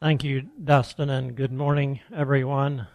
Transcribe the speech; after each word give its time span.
Thank 0.00 0.22
you, 0.22 0.42
Dustin, 0.62 1.10
and 1.10 1.34
good 1.34 1.50
morning, 1.50 1.98
everyone. 2.14 2.86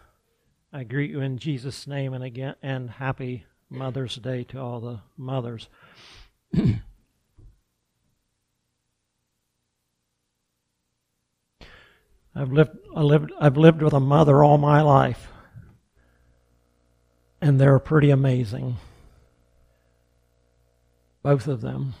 I 0.72 0.84
greet 0.84 1.10
you 1.10 1.20
in 1.20 1.36
Jesus' 1.36 1.86
name 1.86 2.14
and 2.14 2.24
again 2.24 2.54
and 2.62 2.88
happy 2.88 3.44
Mother's 3.68 4.16
Day 4.16 4.42
to 4.44 4.58
all 4.58 4.80
the 4.80 5.00
mothers. 5.14 5.68
I've 12.34 12.50
lived, 12.50 12.78
I 12.96 13.02
lived, 13.02 13.32
I've 13.38 13.58
lived 13.58 13.82
with 13.82 13.92
a 13.92 14.00
mother 14.00 14.42
all 14.42 14.56
my 14.56 14.80
life, 14.80 15.28
and 17.38 17.60
they're 17.60 17.78
pretty 17.78 18.08
amazing. 18.08 18.78
Both 21.22 21.48
of 21.48 21.60
them. 21.60 21.92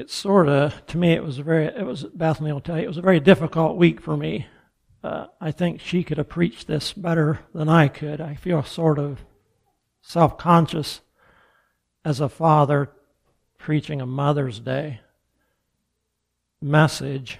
It's 0.00 0.14
sort 0.14 0.48
of, 0.48 0.86
to 0.86 0.96
me, 0.96 1.12
it 1.12 1.22
was 1.22 1.38
a 1.38 1.42
very, 1.42 1.66
it 1.66 1.84
was, 1.84 2.04
Bethany 2.04 2.50
will 2.54 2.62
tell 2.62 2.78
you, 2.78 2.84
it 2.84 2.88
was 2.88 2.96
a 2.96 3.02
very 3.02 3.20
difficult 3.20 3.76
week 3.76 4.00
for 4.00 4.16
me. 4.16 4.46
Uh, 5.04 5.26
I 5.42 5.50
think 5.50 5.78
she 5.78 6.02
could 6.04 6.16
have 6.16 6.30
preached 6.30 6.66
this 6.66 6.94
better 6.94 7.40
than 7.52 7.68
I 7.68 7.88
could. 7.88 8.18
I 8.18 8.34
feel 8.34 8.62
sort 8.62 8.98
of 8.98 9.20
self 10.00 10.38
conscious 10.38 11.02
as 12.02 12.18
a 12.18 12.30
father 12.30 12.92
preaching 13.58 14.00
a 14.00 14.06
Mother's 14.06 14.58
Day 14.58 15.00
message. 16.62 17.38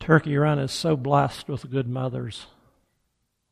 Turkey 0.00 0.36
Run 0.36 0.58
is 0.58 0.72
so 0.72 0.96
blessed 0.96 1.48
with 1.48 1.70
good 1.70 1.86
mothers. 1.86 2.46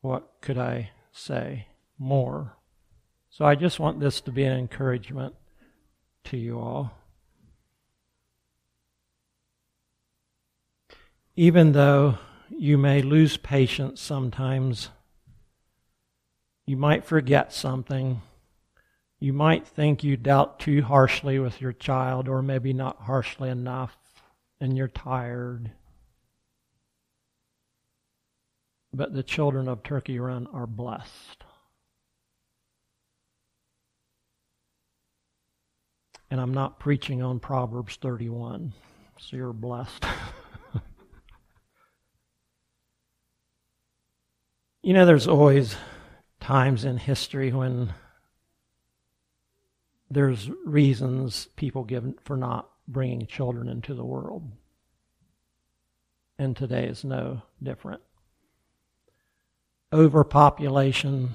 What 0.00 0.32
could 0.40 0.58
I 0.58 0.90
say 1.12 1.68
more? 1.96 2.56
So 3.32 3.46
I 3.46 3.54
just 3.54 3.80
want 3.80 3.98
this 3.98 4.20
to 4.22 4.30
be 4.30 4.44
an 4.44 4.52
encouragement 4.52 5.34
to 6.24 6.36
you 6.36 6.60
all. 6.60 6.92
Even 11.34 11.72
though 11.72 12.18
you 12.50 12.76
may 12.76 13.00
lose 13.00 13.38
patience 13.38 14.02
sometimes, 14.02 14.90
you 16.66 16.76
might 16.76 17.06
forget 17.06 17.54
something. 17.54 18.20
You 19.18 19.32
might 19.32 19.66
think 19.66 20.04
you 20.04 20.18
dealt 20.18 20.60
too 20.60 20.82
harshly 20.82 21.38
with 21.38 21.58
your 21.58 21.72
child, 21.72 22.28
or 22.28 22.42
maybe 22.42 22.74
not 22.74 23.00
harshly 23.00 23.48
enough, 23.48 23.96
and 24.60 24.76
you're 24.76 24.88
tired. 24.88 25.70
But 28.92 29.14
the 29.14 29.22
children 29.22 29.68
of 29.68 29.82
Turkey 29.82 30.18
Run 30.18 30.46
are 30.52 30.66
blessed. 30.66 31.44
And 36.32 36.40
I'm 36.40 36.54
not 36.54 36.80
preaching 36.80 37.22
on 37.22 37.38
Proverbs 37.40 37.96
31, 37.96 38.72
so 39.18 39.36
you're 39.36 39.52
blessed. 39.52 40.06
you 44.82 44.94
know, 44.94 45.04
there's 45.04 45.28
always 45.28 45.76
times 46.40 46.86
in 46.86 46.96
history 46.96 47.52
when 47.52 47.92
there's 50.10 50.48
reasons 50.64 51.48
people 51.56 51.84
give 51.84 52.14
for 52.24 52.38
not 52.38 52.66
bringing 52.88 53.26
children 53.26 53.68
into 53.68 53.92
the 53.92 54.02
world. 54.02 54.50
And 56.38 56.56
today 56.56 56.86
is 56.86 57.04
no 57.04 57.42
different. 57.62 58.00
Overpopulation, 59.92 61.34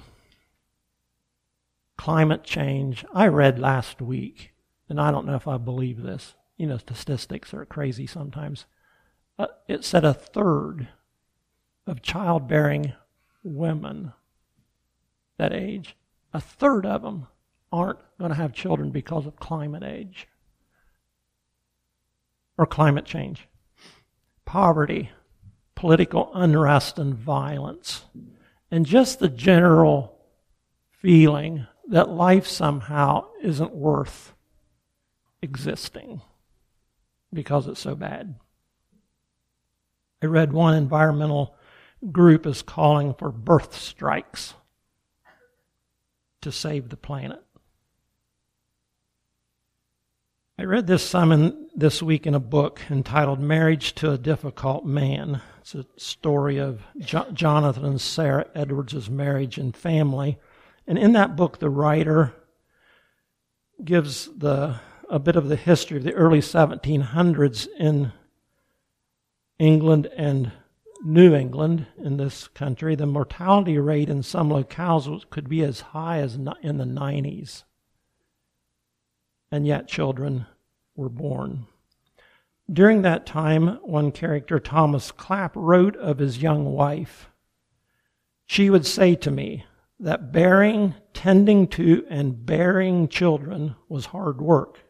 climate 1.96 2.42
change. 2.42 3.04
I 3.14 3.28
read 3.28 3.60
last 3.60 4.02
week 4.02 4.54
and 4.88 5.00
I 5.00 5.10
don't 5.10 5.26
know 5.26 5.34
if 5.34 5.46
I 5.46 5.58
believe 5.58 6.02
this. 6.02 6.34
You 6.56 6.66
know, 6.66 6.78
statistics 6.78 7.54
are 7.54 7.64
crazy 7.64 8.06
sometimes. 8.06 8.66
Uh, 9.38 9.46
it 9.68 9.84
said 9.84 10.04
a 10.04 10.14
third 10.14 10.88
of 11.86 12.02
childbearing 12.02 12.92
women 13.42 14.12
that 15.38 15.52
age, 15.52 15.96
a 16.32 16.40
third 16.40 16.84
of 16.84 17.02
them 17.02 17.28
aren't 17.70 18.00
going 18.18 18.30
to 18.30 18.36
have 18.36 18.52
children 18.52 18.90
because 18.90 19.26
of 19.26 19.36
climate 19.36 19.82
age 19.82 20.26
or 22.56 22.66
climate 22.66 23.04
change. 23.04 23.46
Poverty, 24.44 25.10
political 25.74 26.30
unrest 26.34 26.98
and 26.98 27.14
violence, 27.14 28.04
and 28.70 28.84
just 28.84 29.20
the 29.20 29.28
general 29.28 30.18
feeling 30.90 31.66
that 31.88 32.08
life 32.08 32.46
somehow 32.46 33.26
isn't 33.42 33.74
worth 33.74 34.32
existing 35.42 36.20
because 37.32 37.66
it's 37.66 37.80
so 37.80 37.94
bad. 37.94 38.34
I 40.22 40.26
read 40.26 40.52
one 40.52 40.74
environmental 40.74 41.56
group 42.10 42.46
is 42.46 42.62
calling 42.62 43.14
for 43.14 43.30
birth 43.30 43.74
strikes 43.74 44.54
to 46.40 46.52
save 46.52 46.88
the 46.88 46.96
planet. 46.96 47.42
I 50.60 50.64
read 50.64 50.88
this 50.88 51.08
sermon 51.08 51.68
this 51.76 52.02
week 52.02 52.26
in 52.26 52.34
a 52.34 52.40
book 52.40 52.80
entitled 52.90 53.38
Marriage 53.38 53.94
to 53.96 54.10
a 54.10 54.18
Difficult 54.18 54.84
Man. 54.84 55.40
It's 55.60 55.76
a 55.76 55.86
story 55.96 56.58
of 56.58 56.82
jo- 56.98 57.30
Jonathan 57.32 57.84
and 57.84 58.00
Sarah 58.00 58.46
Edwards' 58.56 59.08
marriage 59.08 59.56
and 59.56 59.76
family. 59.76 60.36
And 60.84 60.98
in 60.98 61.12
that 61.12 61.36
book, 61.36 61.60
the 61.60 61.70
writer 61.70 62.34
gives 63.84 64.28
the 64.36 64.80
a 65.10 65.18
bit 65.18 65.36
of 65.36 65.48
the 65.48 65.56
history 65.56 65.96
of 65.96 66.04
the 66.04 66.14
early 66.14 66.40
1700s 66.40 67.66
in 67.78 68.12
England 69.58 70.08
and 70.16 70.52
New 71.04 71.34
England 71.34 71.86
in 71.96 72.16
this 72.16 72.48
country, 72.48 72.94
the 72.94 73.06
mortality 73.06 73.78
rate 73.78 74.08
in 74.08 74.22
some 74.22 74.50
locales 74.50 75.28
could 75.30 75.48
be 75.48 75.62
as 75.62 75.80
high 75.80 76.18
as 76.18 76.34
in 76.34 76.44
the 76.44 76.84
90s. 76.84 77.64
And 79.50 79.66
yet 79.66 79.88
children 79.88 80.46
were 80.96 81.08
born. 81.08 81.66
During 82.70 83.02
that 83.02 83.24
time, 83.24 83.78
one 83.82 84.12
character, 84.12 84.58
Thomas 84.58 85.10
Clapp, 85.10 85.52
wrote 85.54 85.96
of 85.96 86.18
his 86.18 86.42
young 86.42 86.66
wife. 86.66 87.30
She 88.46 88.68
would 88.68 88.84
say 88.84 89.14
to 89.14 89.30
me 89.30 89.64
that 90.00 90.32
bearing, 90.32 90.94
tending 91.14 91.68
to, 91.68 92.04
and 92.10 92.44
bearing 92.44 93.08
children 93.08 93.76
was 93.88 94.06
hard 94.06 94.40
work. 94.40 94.80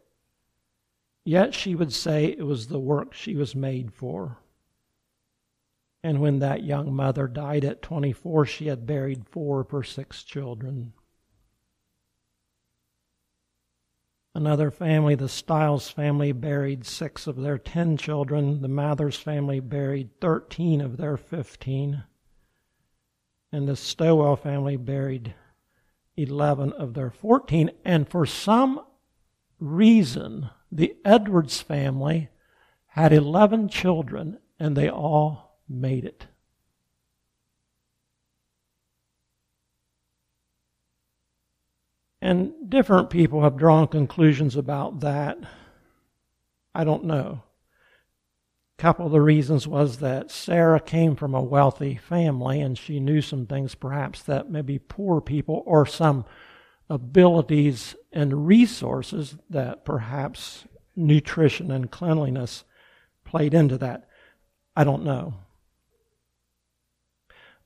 Yet 1.28 1.53
she 1.53 1.75
would 1.75 1.93
say 1.93 2.25
it 2.25 2.47
was 2.47 2.69
the 2.69 2.81
work 2.81 3.12
she 3.12 3.37
was 3.37 3.55
made 3.55 3.93
for. 3.93 4.39
And 6.03 6.22
when 6.22 6.39
that 6.39 6.65
young 6.65 6.94
mother 6.94 7.28
died 7.28 7.66
at 7.66 7.83
24, 7.83 8.47
she 8.47 8.69
had 8.69 8.87
buried 8.87 9.28
four 9.28 9.61
of 9.61 9.71
her 9.71 9.83
six 9.83 10.25
children. 10.25 10.94
Another 14.34 14.71
family, 14.71 15.16
the 15.16 15.28
Stiles 15.28 15.91
family, 15.91 16.33
buried 16.33 16.87
six 16.87 17.27
of 17.27 17.37
their 17.37 17.59
ten 17.59 17.99
children. 17.99 18.62
The 18.62 18.69
Mathers 18.69 19.19
family 19.19 19.60
buried 19.60 20.19
13 20.22 20.81
of 20.81 20.97
their 20.97 21.19
15. 21.19 22.05
And 23.53 23.69
the 23.69 23.77
Stowell 23.77 24.37
family 24.37 24.78
buried 24.78 25.34
11 26.16 26.72
of 26.72 26.95
their 26.95 27.10
14. 27.10 27.71
And 27.84 28.09
for 28.09 28.25
some 28.25 28.81
reason, 29.61 30.51
the 30.71 30.97
Edwards 31.05 31.61
family 31.61 32.29
had 32.89 33.13
11 33.13 33.69
children 33.69 34.39
and 34.59 34.77
they 34.77 34.89
all 34.89 35.61
made 35.69 36.05
it. 36.05 36.27
And 42.21 42.53
different 42.69 43.11
people 43.11 43.43
have 43.43 43.57
drawn 43.57 43.87
conclusions 43.87 44.57
about 44.57 45.01
that. 45.01 45.39
I 46.75 46.84
don't 46.84 47.04
know. 47.04 47.43
A 48.78 48.83
couple 48.83 49.07
of 49.07 49.13
the 49.13 49.21
reasons 49.21 49.66
was 49.66 49.99
that 49.99 50.31
Sarah 50.31 50.81
came 50.81 51.16
from 51.16 51.34
a 51.34 51.43
wealthy 51.43 51.97
family 51.97 52.61
and 52.61 52.77
she 52.77 53.01
knew 53.01 53.21
some 53.21 53.47
things 53.47 53.75
perhaps 53.75 54.22
that 54.22 54.51
maybe 54.51 54.78
poor 54.78 55.21
people 55.21 55.63
or 55.65 55.87
some 55.87 56.25
abilities 56.91 57.95
and 58.13 58.47
resources 58.47 59.37
that 59.51 59.85
perhaps 59.85 60.65
nutrition 60.97 61.71
and 61.71 61.91
cleanliness 61.91 62.65
played 63.25 63.55
into 63.55 63.79
that. 63.79 64.09
I 64.75 64.85
don't 64.85 65.05
know. 65.05 65.35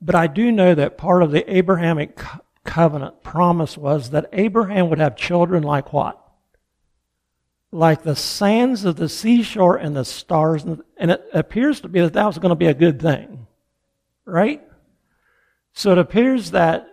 But 0.00 0.14
I 0.16 0.26
do 0.26 0.50
know 0.50 0.74
that 0.74 0.98
part 0.98 1.22
of 1.22 1.30
the 1.30 1.56
Abrahamic 1.56 2.20
covenant 2.64 3.22
promise 3.22 3.78
was 3.78 4.10
that 4.10 4.28
Abraham 4.32 4.90
would 4.90 4.98
have 4.98 5.14
children 5.16 5.62
like 5.62 5.92
what? 5.92 6.18
Like 7.70 8.02
the 8.02 8.16
sands 8.16 8.84
of 8.84 8.96
the 8.96 9.08
seashore 9.08 9.76
and 9.76 9.94
the 9.94 10.04
stars. 10.04 10.64
And 10.64 11.10
it 11.10 11.24
appears 11.32 11.80
to 11.82 11.88
be 11.88 12.00
that 12.00 12.14
that 12.14 12.26
was 12.26 12.38
going 12.38 12.50
to 12.50 12.56
be 12.56 12.66
a 12.66 12.74
good 12.74 13.00
thing. 13.00 13.46
Right? 14.24 14.62
So 15.72 15.92
it 15.92 15.98
appears 15.98 16.50
that 16.50 16.86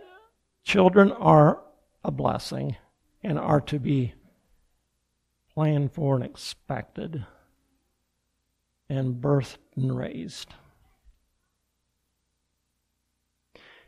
children 0.63 1.11
are 1.11 1.61
a 2.03 2.11
blessing 2.11 2.75
and 3.23 3.37
are 3.37 3.61
to 3.61 3.79
be 3.79 4.13
planned 5.53 5.91
for 5.91 6.15
and 6.15 6.23
expected, 6.23 7.25
and 8.87 9.15
birthed 9.15 9.57
and 9.75 9.97
raised. 9.97 10.53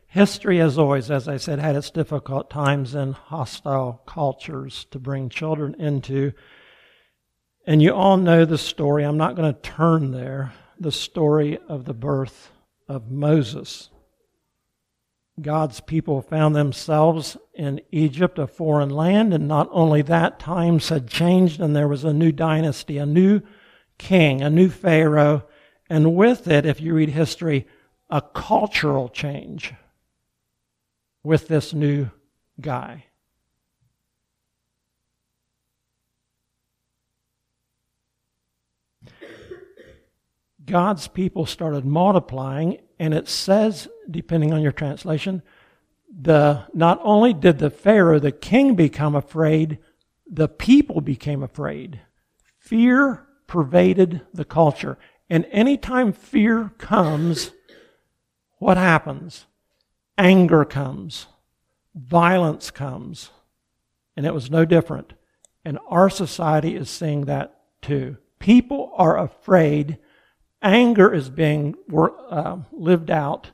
History, 0.06 0.60
as 0.60 0.76
always, 0.76 1.10
as 1.10 1.26
I 1.26 1.38
said, 1.38 1.58
had 1.58 1.74
its 1.74 1.90
difficult 1.90 2.50
times 2.50 2.94
and 2.94 3.14
hostile 3.14 4.02
cultures 4.06 4.84
to 4.90 4.98
bring 4.98 5.30
children 5.30 5.74
into. 5.78 6.32
And 7.66 7.80
you 7.80 7.94
all 7.94 8.18
know 8.18 8.44
the 8.44 8.58
story. 8.58 9.04
I'm 9.04 9.16
not 9.16 9.36
going 9.36 9.54
to 9.54 9.60
turn 9.60 10.10
there. 10.10 10.52
The 10.78 10.92
story 10.92 11.58
of 11.66 11.86
the 11.86 11.94
birth 11.94 12.50
of 12.86 13.10
Moses. 13.10 13.88
God's 15.40 15.80
people 15.80 16.20
found 16.20 16.54
themselves 16.54 17.36
in 17.54 17.80
Egypt, 17.90 18.38
a 18.38 18.46
foreign 18.46 18.90
land, 18.90 19.32
and 19.32 19.48
not 19.48 19.68
only 19.72 20.02
that, 20.02 20.38
times 20.38 20.90
had 20.90 21.08
changed 21.08 21.60
and 21.60 21.74
there 21.74 21.88
was 21.88 22.04
a 22.04 22.12
new 22.12 22.32
dynasty, 22.32 22.98
a 22.98 23.06
new 23.06 23.40
king, 23.96 24.42
a 24.42 24.50
new 24.50 24.68
Pharaoh, 24.68 25.44
and 25.88 26.14
with 26.14 26.48
it, 26.48 26.66
if 26.66 26.80
you 26.80 26.94
read 26.94 27.08
history, 27.10 27.66
a 28.10 28.20
cultural 28.20 29.08
change 29.08 29.72
with 31.24 31.48
this 31.48 31.72
new 31.72 32.10
guy. 32.60 33.06
God's 40.64 41.08
people 41.08 41.46
started 41.46 41.84
multiplying, 41.84 42.78
and 42.98 43.14
it 43.14 43.28
says, 43.28 43.88
depending 44.10 44.52
on 44.52 44.62
your 44.62 44.72
translation, 44.72 45.42
the 46.10 46.64
not 46.74 47.00
only 47.02 47.32
did 47.32 47.58
the 47.58 47.70
Pharaoh, 47.70 48.18
the 48.18 48.32
king, 48.32 48.74
become 48.74 49.14
afraid, 49.14 49.78
the 50.30 50.48
people 50.48 51.00
became 51.00 51.42
afraid. 51.42 52.00
Fear 52.58 53.26
pervaded 53.46 54.22
the 54.32 54.44
culture. 54.44 54.98
And 55.30 55.46
anytime 55.50 56.12
fear 56.12 56.72
comes, 56.78 57.52
what 58.58 58.76
happens? 58.76 59.46
anger 60.18 60.64
comes, 60.64 61.26
violence 61.94 62.70
comes, 62.70 63.30
and 64.16 64.26
it 64.26 64.34
was 64.34 64.50
no 64.50 64.64
different. 64.64 65.14
And 65.64 65.78
our 65.88 66.10
society 66.10 66.76
is 66.76 66.90
seeing 66.90 67.26
that 67.26 67.60
too. 67.80 68.16
People 68.38 68.92
are 68.96 69.18
afraid, 69.18 69.98
anger 70.60 71.12
is 71.12 71.30
being 71.30 71.74
uh, 71.92 72.58
lived 72.72 73.10
out, 73.10 73.50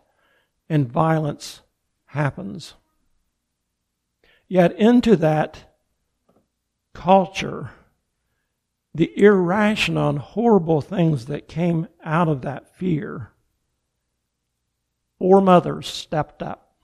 and 0.68 0.90
violence 0.90 1.62
happens. 2.06 2.74
Yet, 4.46 4.72
into 4.78 5.16
that 5.16 5.76
culture, 6.94 7.70
the 8.94 9.12
irrational 9.16 10.08
and 10.08 10.18
horrible 10.18 10.80
things 10.80 11.26
that 11.26 11.48
came 11.48 11.88
out 12.02 12.28
of 12.28 12.42
that 12.42 12.74
fear 12.76 13.32
Four 15.18 15.40
mothers 15.40 15.88
stepped 15.88 16.42
up. 16.42 16.76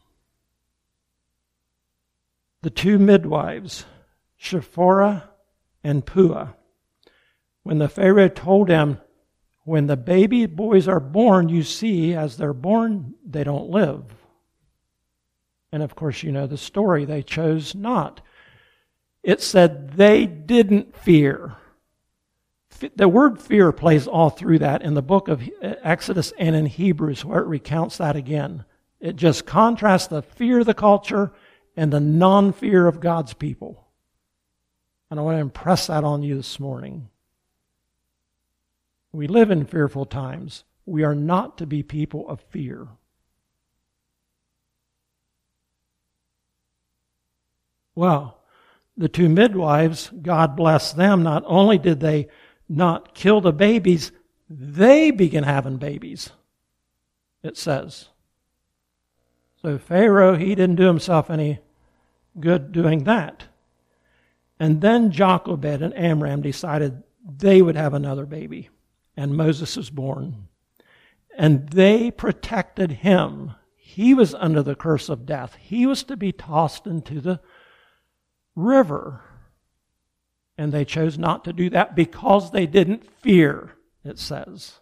The 2.63 2.71
two 2.71 2.99
midwives, 2.99 3.85
Shiphrah 4.41 5.25
and 5.85 6.05
Puah, 6.05 6.55
when 7.63 7.79
the 7.79 7.89
Pharaoh 7.89 8.29
told 8.29 8.69
them, 8.69 8.99
when 9.65 9.87
the 9.87 9.97
baby 9.97 10.47
boys 10.47 10.89
are 10.89 11.01
born, 11.01 11.49
you 11.49 11.63
see, 11.63 12.15
as 12.15 12.37
they're 12.37 12.53
born, 12.53 13.15
they 13.25 13.45
don't 13.45 13.71
live. 13.71 14.05
And 15.73 15.83
of 15.83 15.95
course, 15.95 16.23
you 16.23 16.31
know 16.31 16.47
the 16.47 16.57
story. 16.57 17.05
They 17.05 17.23
chose 17.23 17.75
not. 17.75 18.21
It 19.23 19.41
said 19.41 19.93
they 19.97 20.27
didn't 20.27 20.97
fear 20.97 21.57
the 22.97 23.09
word 23.09 23.41
fear 23.41 23.73
plays 23.73 24.07
all 24.07 24.31
through 24.31 24.59
that 24.61 24.83
in 24.83 24.95
the 24.95 25.03
book 25.03 25.29
of 25.29 25.43
uh, 25.63 25.75
Exodus 25.83 26.33
and 26.39 26.55
in 26.57 26.67
Hebrews, 26.67 27.25
where 27.25 27.41
it 27.41 27.47
recounts 27.47 27.99
that 27.99 28.17
again. 28.17 28.65
It 29.01 29.17
just 29.17 29.47
contrasts 29.47 30.07
the 30.07 30.23
fear 30.23 30.61
of 30.61 30.67
the 30.67 30.75
culture 30.75 31.33
and 31.77 31.93
the 31.93 32.01
non 32.01 32.53
fear 32.53 32.87
of 32.87 33.01
God's 33.01 33.35
people. 33.35 33.87
And 35.11 35.21
I 35.21 35.23
want 35.23 35.37
to 35.37 35.41
impress 35.41 35.87
that 35.87 36.05
on 36.05 36.23
you 36.23 36.37
this 36.37 36.59
morning. 36.59 37.09
We 39.15 39.29
live 39.29 39.53
in 39.53 39.65
fearful 39.65 40.07
times. 40.07 40.65
We 40.87 41.05
are 41.05 41.15
not 41.15 41.59
to 41.59 41.67
be 41.67 41.85
people 41.85 42.29
of 42.29 42.41
fear. 42.41 42.89
Well, 47.95 48.41
the 48.97 49.09
two 49.09 49.29
midwives, 49.29 50.11
God 50.21 50.57
bless 50.57 50.93
them, 50.93 51.23
not 51.23 51.45
only 51.47 51.79
did 51.79 52.01
they 52.01 52.27
not 52.69 53.15
kill 53.15 53.41
the 53.41 53.53
babies, 53.53 54.11
they 54.51 55.13
begin 55.13 55.45
having 55.45 55.77
babies, 55.77 56.31
it 57.45 57.57
says. 57.57 58.09
So 59.63 59.79
Pharaoh, 59.79 60.37
he 60.37 60.57
didn't 60.57 60.75
do 60.75 60.87
himself 60.87 61.31
any 61.31 61.61
good 62.41 62.73
doing 62.73 63.05
that. 63.05 63.45
And 64.59 64.81
then 64.81 65.13
Jochebed 65.13 65.83
and 65.83 65.97
Amram 65.97 66.43
decided 66.43 67.05
they 67.25 67.63
would 67.63 67.77
have 67.77 67.95
another 67.95 68.27
baby. 68.27 68.71
And 69.17 69.37
Moses 69.37 69.77
was 69.77 69.91
born. 69.91 70.49
And 71.37 71.69
they 71.69 72.11
protected 72.11 72.91
him. 72.91 73.53
He 73.77 74.15
was 74.15 74.35
under 74.35 74.63
the 74.63 74.75
curse 74.75 75.09
of 75.09 75.27
death. 75.27 75.57
He 75.61 75.87
was 75.87 76.03
to 76.05 76.17
be 76.17 76.33
tossed 76.33 76.87
into 76.87 77.21
the 77.21 77.41
river. 78.57 79.23
And 80.57 80.73
they 80.73 80.85
chose 80.85 81.19
not 81.19 81.45
to 81.45 81.53
do 81.53 81.71
that 81.71 81.95
because 81.95 82.51
they 82.51 82.67
didn't 82.67 83.09
fear, 83.21 83.73
it 84.05 84.19
says. 84.19 84.81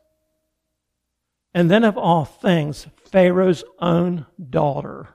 And 1.55 1.71
then, 1.71 1.85
of 1.85 1.99
all 1.99 2.25
things, 2.25 2.87
Pharaoh's 3.11 3.65
own 3.79 4.27
daughter 4.51 5.09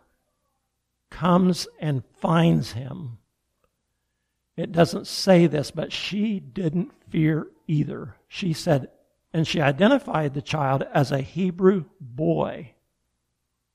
comes 1.09 1.67
and 1.79 2.03
finds 2.19 2.73
him. 2.73 3.17
It 4.55 4.71
doesn't 4.71 5.07
say 5.07 5.47
this, 5.47 5.71
but 5.71 5.91
she 5.91 6.39
didn't 6.39 6.91
fear 7.09 7.47
either. 7.67 8.15
She 8.27 8.53
said, 8.53 8.89
and 9.37 9.47
she 9.47 9.61
identified 9.61 10.33
the 10.33 10.41
child 10.41 10.83
as 10.93 11.11
a 11.11 11.21
Hebrew 11.21 11.85
boy, 11.99 12.73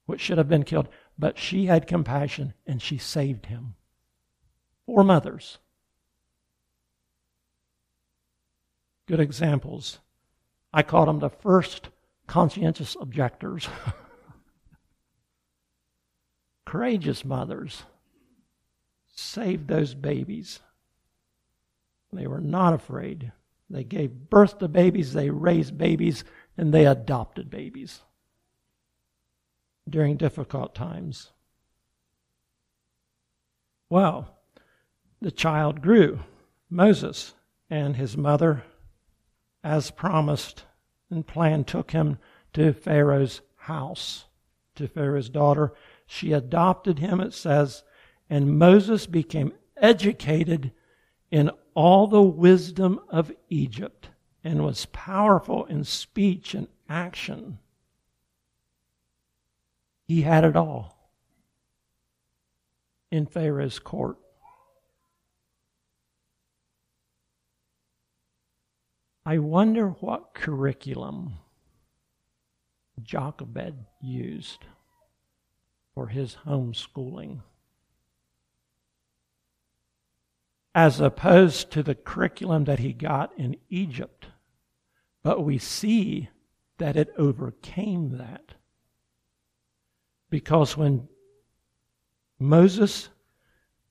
which 0.07 0.21
should 0.21 0.39
have 0.39 0.49
been 0.49 0.65
killed, 0.65 0.89
but 1.19 1.39
she 1.39 1.67
had 1.67 1.87
compassion 1.87 2.55
and 2.67 2.83
she 2.83 2.99
saved 2.99 3.47
him. 3.47 3.75
Four 4.87 5.05
mothers. 5.05 5.59
good 9.13 9.21
examples. 9.21 9.99
I 10.73 10.83
called 10.83 11.07
them 11.07 11.19
the 11.19 11.29
first 11.29 11.91
conscientious 12.27 12.97
objectors. 12.99 13.69
Courageous 16.67 17.23
mothers 17.23 17.83
saved 19.15 19.69
those 19.69 19.95
babies. 19.95 20.61
They 22.11 22.27
were 22.27 22.41
not 22.41 22.73
afraid. 22.73 23.33
They 23.73 23.83
gave 23.83 24.31
birth 24.31 24.59
to 24.59 24.69
babies, 24.69 25.13
they 25.13 25.31
raised 25.31 25.77
babies, 25.77 26.23
and 26.57 26.73
they 26.73 26.87
adopted 26.87 27.51
babies 27.51 28.03
during 29.89 30.17
difficult 30.17 30.75
times. 30.75 31.33
Well, 33.91 34.37
the 35.21 35.33
child 35.33 35.83
grew. 35.83 36.21
Moses 36.71 37.35
and 37.69 37.97
his 37.97 38.17
mother 38.17 38.63
as 39.65 39.91
promised 39.91 40.65
and 41.11 41.27
planned, 41.27 41.67
took 41.67 41.93
him 41.93 42.19
to 42.53 42.73
Pharaoh's 42.73 43.41
house, 43.57 44.27
to 44.75 44.89
Pharaoh's 44.89 45.29
daughter. 45.29 45.73
She 46.07 46.33
adopted 46.33 46.99
him, 46.99 47.21
it 47.21 47.33
says, 47.33 47.85
and 48.29 48.59
Moses 48.59 49.07
became 49.07 49.53
educated 49.77 50.73
in 51.33 51.51
all 51.75 52.07
the 52.07 52.23
wisdom 52.23 53.01
of 53.09 53.33
Egypt 53.49 54.11
and 54.45 54.63
was 54.63 54.87
powerful 54.87 55.65
in 55.65 55.83
speech 55.83 56.55
and 56.55 56.69
action. 56.91 57.59
He 60.07 60.23
had 60.23 60.45
it 60.45 60.57
all 60.57 61.11
in 63.11 63.25
Pharaoh's 63.25 63.79
court. 63.79 64.19
I 69.25 69.39
wonder 69.39 69.89
what 69.89 70.35
curriculum 70.35 71.39
Jochebed 73.03 73.87
used 74.03 74.67
for 75.95 76.09
his 76.09 76.37
homeschooling. 76.45 77.41
As 80.75 81.01
opposed 81.01 81.71
to 81.73 81.83
the 81.83 81.95
curriculum 81.95 82.65
that 82.65 82.79
he 82.79 82.93
got 82.93 83.33
in 83.39 83.57
Egypt. 83.69 84.27
But 85.23 85.45
we 85.45 85.59
see 85.59 86.31
that 86.79 86.97
it 86.97 87.13
overcame 87.17 88.17
that. 88.19 88.55
Because 90.31 90.77
when 90.77 91.09
Moses 92.39 93.11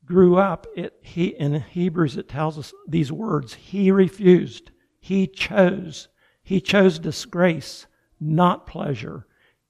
grew 0.05 0.37
up, 0.37 0.67
it, 0.75 0.97
he, 1.01 1.27
in 1.27 1.61
Hebrews 1.61 2.17
it 2.17 2.27
tells 2.27 2.57
us 2.57 2.73
these 2.87 3.11
words 3.11 3.53
He 3.53 3.91
refused, 3.91 4.71
He 4.99 5.27
chose. 5.27 6.07
He 6.43 6.59
chose 6.59 6.99
disgrace, 6.99 7.85
not 8.19 8.67
pleasure. 8.67 9.27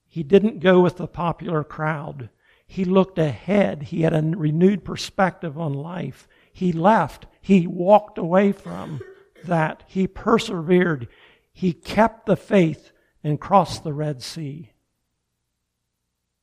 He 0.08 0.24
didn't 0.24 0.60
go 0.60 0.80
with 0.80 0.98
the 0.98 1.08
popular 1.08 1.64
crowd. 1.64 2.30
He 2.66 2.86
looked 2.86 3.20
ahead. 3.20 3.84
He 3.84 4.02
had 4.02 4.14
a 4.14 4.22
renewed 4.22 4.84
perspective 4.84 5.60
on 5.60 5.74
life. 5.74 6.28
He 6.52 6.72
left. 6.72 7.26
He 7.42 7.68
walked 7.68 8.18
away 8.18 8.52
from 8.52 9.02
that. 9.46 9.84
He 9.88 10.08
persevered. 10.08 11.08
He 11.54 11.74
kept 11.74 12.26
the 12.26 12.36
faith 12.36 12.92
and 13.24 13.40
crossed 13.40 13.84
the 13.84 13.94
Red 13.94 14.22
Sea. 14.22 14.72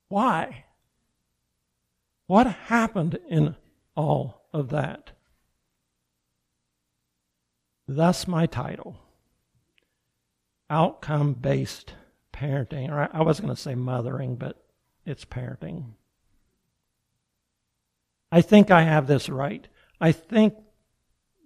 Why? 0.08 0.64
What 2.26 2.46
happened 2.46 3.18
in 3.28 3.56
all 3.94 4.46
of 4.52 4.70
that? 4.70 5.12
Thus, 7.86 8.28
my 8.28 8.46
title 8.46 8.96
Outcome 10.68 11.32
Based 11.34 11.94
Parenting. 12.32 12.90
Or 12.90 13.08
I 13.12 13.22
was 13.22 13.40
going 13.40 13.54
to 13.54 13.60
say 13.60 13.74
mothering, 13.74 14.36
but 14.36 14.62
it's 15.06 15.24
parenting. 15.24 15.94
I 18.30 18.42
think 18.42 18.70
I 18.70 18.82
have 18.82 19.06
this 19.06 19.30
right. 19.30 19.66
I 20.00 20.12
think 20.12 20.54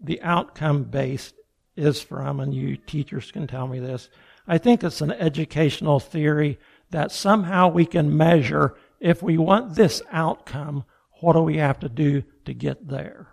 the 0.02 0.21
outcome 0.23 0.85
based 0.85 1.35
is 1.76 2.02
from, 2.02 2.40
and 2.40 2.54
you 2.54 2.76
teachers 2.76 3.30
can 3.30 3.47
tell 3.47 3.66
me 3.66 3.80
this, 3.80 4.11
I 4.47 4.59
think 4.59 4.82
it's 4.82 5.00
an 5.00 5.12
educational 5.12 6.00
theory 6.00 6.59
that 6.90 7.12
somehow 7.12 7.68
we 7.68 7.87
can 7.87 8.16
measure 8.16 8.75
if 9.00 9.23
we 9.23 9.38
want 9.38 9.75
this 9.75 10.02
outcome, 10.11 10.85
what 11.21 11.32
do 11.35 11.40
we 11.40 11.56
have 11.56 11.80
to 11.80 11.88
do 11.88 12.23
to 12.44 12.52
get 12.52 12.88
there? 12.88 13.28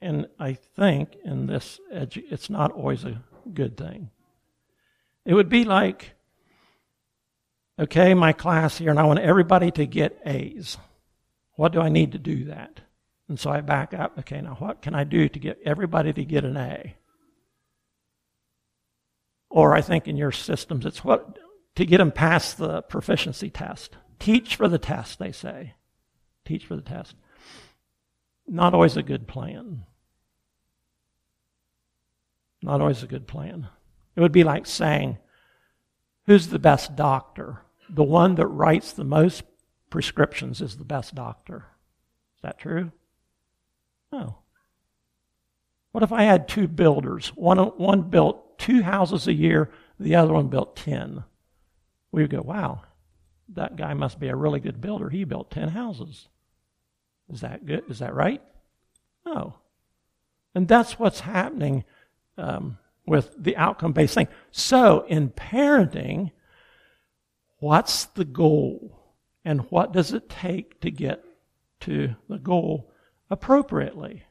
And 0.00 0.26
I 0.38 0.54
think 0.54 1.16
in 1.24 1.46
this, 1.46 1.80
edu- 1.92 2.24
it's 2.30 2.50
not 2.50 2.72
always 2.72 3.04
a 3.04 3.22
good 3.52 3.76
thing. 3.76 4.10
It 5.24 5.34
would 5.34 5.48
be 5.48 5.64
like, 5.64 6.12
okay, 7.78 8.14
my 8.14 8.32
class 8.32 8.78
here, 8.78 8.90
and 8.90 9.00
I 9.00 9.04
want 9.04 9.18
everybody 9.20 9.70
to 9.72 9.86
get 9.86 10.20
A's. 10.26 10.76
What 11.54 11.72
do 11.72 11.80
I 11.80 11.88
need 11.88 12.12
to 12.12 12.18
do 12.18 12.44
that? 12.44 12.80
And 13.28 13.38
so 13.38 13.50
I 13.50 13.60
back 13.60 13.92
up. 13.92 14.18
Okay, 14.20 14.40
now 14.40 14.56
what 14.58 14.82
can 14.82 14.94
I 14.94 15.04
do 15.04 15.28
to 15.28 15.38
get 15.38 15.58
everybody 15.64 16.12
to 16.12 16.24
get 16.24 16.44
an 16.44 16.56
A? 16.56 16.96
Or 19.50 19.74
I 19.74 19.80
think 19.80 20.06
in 20.06 20.16
your 20.16 20.32
systems, 20.32 20.86
it's 20.86 21.04
what 21.04 21.38
to 21.76 21.84
get 21.84 21.98
them 21.98 22.12
past 22.12 22.58
the 22.58 22.82
proficiency 22.82 23.50
test. 23.50 23.96
Teach 24.18 24.56
for 24.56 24.68
the 24.68 24.78
test, 24.78 25.18
they 25.18 25.32
say. 25.32 25.74
Teach 26.44 26.66
for 26.66 26.76
the 26.76 26.82
test. 26.82 27.16
Not 28.46 28.74
always 28.74 28.96
a 28.96 29.02
good 29.02 29.26
plan. 29.26 29.84
Not 32.62 32.80
always 32.80 33.02
a 33.02 33.08
good 33.08 33.26
plan. 33.26 33.68
It 34.14 34.20
would 34.20 34.32
be 34.32 34.44
like 34.44 34.66
saying, 34.66 35.18
Who's 36.26 36.48
the 36.48 36.58
best 36.58 36.96
doctor? 36.96 37.62
The 37.88 38.02
one 38.02 38.34
that 38.36 38.46
writes 38.46 38.92
the 38.92 39.04
most 39.04 39.44
prescriptions 39.90 40.60
is 40.60 40.76
the 40.76 40.84
best 40.84 41.14
doctor. 41.14 41.66
Is 42.36 42.42
that 42.42 42.58
true? 42.58 42.90
No. 44.12 44.38
What 45.92 46.02
if 46.02 46.12
I 46.12 46.24
had 46.24 46.48
two 46.48 46.68
builders? 46.68 47.28
One, 47.28 47.58
one 47.58 48.02
built 48.02 48.58
two 48.58 48.82
houses 48.82 49.26
a 49.26 49.32
year, 49.32 49.70
the 49.98 50.14
other 50.14 50.34
one 50.34 50.48
built 50.48 50.76
10. 50.76 51.24
We 52.12 52.22
would 52.22 52.30
go, 52.30 52.42
wow, 52.42 52.82
that 53.54 53.76
guy 53.76 53.94
must 53.94 54.20
be 54.20 54.28
a 54.28 54.36
really 54.36 54.60
good 54.60 54.80
builder. 54.80 55.08
He 55.08 55.24
built 55.24 55.50
10 55.50 55.68
houses. 55.68 56.28
Is 57.32 57.40
that 57.40 57.66
good? 57.66 57.84
Is 57.88 58.00
that 58.00 58.14
right? 58.14 58.42
No. 59.24 59.54
And 60.54 60.68
that's 60.68 60.98
what's 60.98 61.20
happening 61.20 61.84
um, 62.38 62.78
with 63.06 63.30
the 63.38 63.56
outcome 63.56 63.92
based 63.92 64.14
thing. 64.14 64.28
So, 64.50 65.04
in 65.08 65.30
parenting, 65.30 66.32
what's 67.58 68.04
the 68.04 68.24
goal? 68.24 69.00
And 69.44 69.62
what 69.70 69.92
does 69.92 70.12
it 70.12 70.28
take 70.28 70.80
to 70.80 70.90
get 70.90 71.24
to 71.80 72.16
the 72.28 72.38
goal 72.38 72.90
appropriately? 73.30 74.24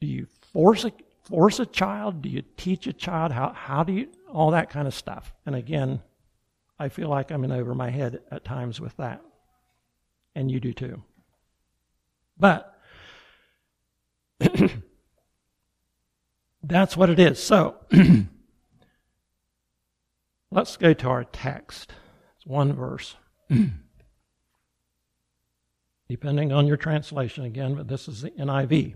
Do 0.00 0.06
you 0.06 0.26
force 0.52 0.84
a, 0.84 0.92
force 1.24 1.60
a 1.60 1.66
child? 1.66 2.22
Do 2.22 2.28
you 2.28 2.42
teach 2.56 2.86
a 2.86 2.92
child? 2.92 3.32
How, 3.32 3.52
how 3.52 3.84
do 3.84 3.92
you, 3.92 4.08
all 4.30 4.52
that 4.52 4.70
kind 4.70 4.86
of 4.86 4.94
stuff. 4.94 5.32
And 5.46 5.54
again, 5.54 6.00
I 6.78 6.88
feel 6.88 7.08
like 7.08 7.30
I'm 7.30 7.44
in 7.44 7.52
over 7.52 7.74
my 7.74 7.90
head 7.90 8.20
at 8.30 8.44
times 8.44 8.80
with 8.80 8.96
that. 8.96 9.20
And 10.34 10.50
you 10.50 10.60
do 10.60 10.72
too. 10.72 11.02
But 12.38 12.78
That's 16.62 16.96
what 16.96 17.10
it 17.10 17.18
is. 17.18 17.42
So, 17.42 17.76
let's 20.50 20.76
go 20.76 20.92
to 20.92 21.08
our 21.08 21.24
text. 21.24 21.92
It's 22.36 22.46
one 22.46 22.72
verse. 22.74 23.16
Depending 26.10 26.52
on 26.52 26.66
your 26.66 26.76
translation 26.76 27.44
again, 27.44 27.76
but 27.76 27.86
this 27.86 28.08
is 28.08 28.22
the 28.22 28.32
NIV. 28.32 28.94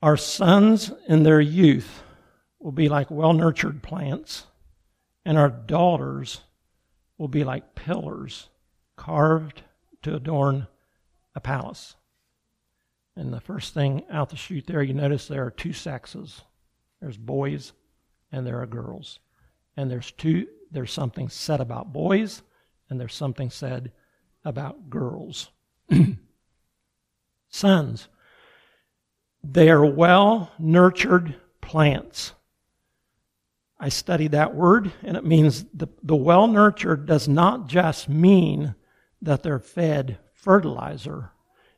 Our 0.00 0.16
sons 0.16 0.90
in 1.06 1.24
their 1.24 1.42
youth 1.42 2.02
will 2.58 2.72
be 2.72 2.88
like 2.88 3.10
well 3.10 3.34
nurtured 3.34 3.82
plants, 3.82 4.46
and 5.26 5.36
our 5.36 5.50
daughters 5.50 6.40
will 7.18 7.28
be 7.28 7.44
like 7.44 7.74
pillars 7.74 8.48
carved 8.96 9.60
to 10.04 10.16
adorn 10.16 10.68
a 11.34 11.40
palace. 11.40 11.96
And 13.14 13.34
the 13.34 13.42
first 13.42 13.74
thing 13.74 14.04
out 14.10 14.30
the 14.30 14.36
chute 14.36 14.66
there, 14.66 14.82
you 14.82 14.94
notice 14.94 15.28
there 15.28 15.44
are 15.44 15.50
two 15.50 15.74
sexes. 15.74 16.40
There's 17.02 17.18
boys 17.18 17.74
and 18.32 18.46
there 18.46 18.62
are 18.62 18.66
girls. 18.66 19.18
And 19.76 19.90
there's 19.90 20.10
two 20.12 20.46
there's 20.70 20.92
something 20.92 21.28
said 21.28 21.60
about 21.60 21.92
boys 21.92 22.40
and 22.88 22.98
there's 22.98 23.14
something 23.14 23.50
said 23.50 23.92
about 24.44 24.90
girls. 24.90 25.50
Sons, 27.48 28.08
they 29.42 29.70
are 29.70 29.84
well 29.84 30.52
nurtured 30.58 31.34
plants. 31.60 32.32
I 33.78 33.88
studied 33.88 34.32
that 34.32 34.54
word, 34.54 34.92
and 35.02 35.16
it 35.16 35.24
means 35.24 35.64
the, 35.72 35.88
the 36.02 36.16
well 36.16 36.46
nurtured 36.46 37.06
does 37.06 37.26
not 37.26 37.66
just 37.66 38.08
mean 38.08 38.74
that 39.22 39.42
they're 39.42 39.58
fed 39.58 40.18
fertilizer 40.34 41.32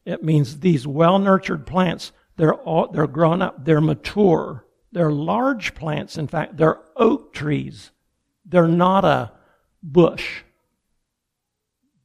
it 0.04 0.23
means 0.23 0.61
these 0.61 0.87
well 0.87 1.19
nurtured 1.19 1.66
plants, 1.66 2.12
they're, 2.37 2.54
all, 2.54 2.88
they're 2.88 3.07
grown 3.07 3.42
up, 3.42 3.64
they're 3.64 3.81
mature. 3.81 4.64
They're 4.90 5.12
large 5.12 5.75
plants, 5.75 6.19
in 6.19 6.26
fact, 6.28 6.57
they're 6.57 6.81
oak 6.97 7.33
trees. 7.33 7.92
They're 8.45 8.69
not 8.69 9.04
a 9.04 9.33
bush. 9.83 10.42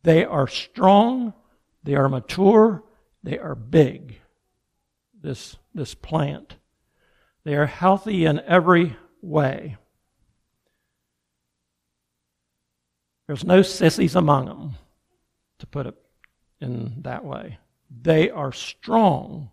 They 0.07 0.23
are 0.23 0.47
strong, 0.47 1.33
they 1.83 1.95
are 1.95 2.07
mature, 2.07 2.81
they 3.23 3.37
are 3.37 3.55
big. 3.55 4.21
This, 5.21 5.57
this 5.75 5.95
plant. 5.95 6.55
They 7.43 7.55
are 7.55 7.65
healthy 7.65 8.23
in 8.23 8.39
every 8.39 8.95
way. 9.21 9.75
There's 13.27 13.43
no 13.43 13.61
sissies 13.61 14.15
among 14.15 14.45
them, 14.45 14.75
to 15.59 15.67
put 15.67 15.87
it 15.87 15.95
in 16.61 17.01
that 17.01 17.25
way. 17.25 17.57
They 17.91 18.29
are 18.29 18.53
strong 18.53 19.51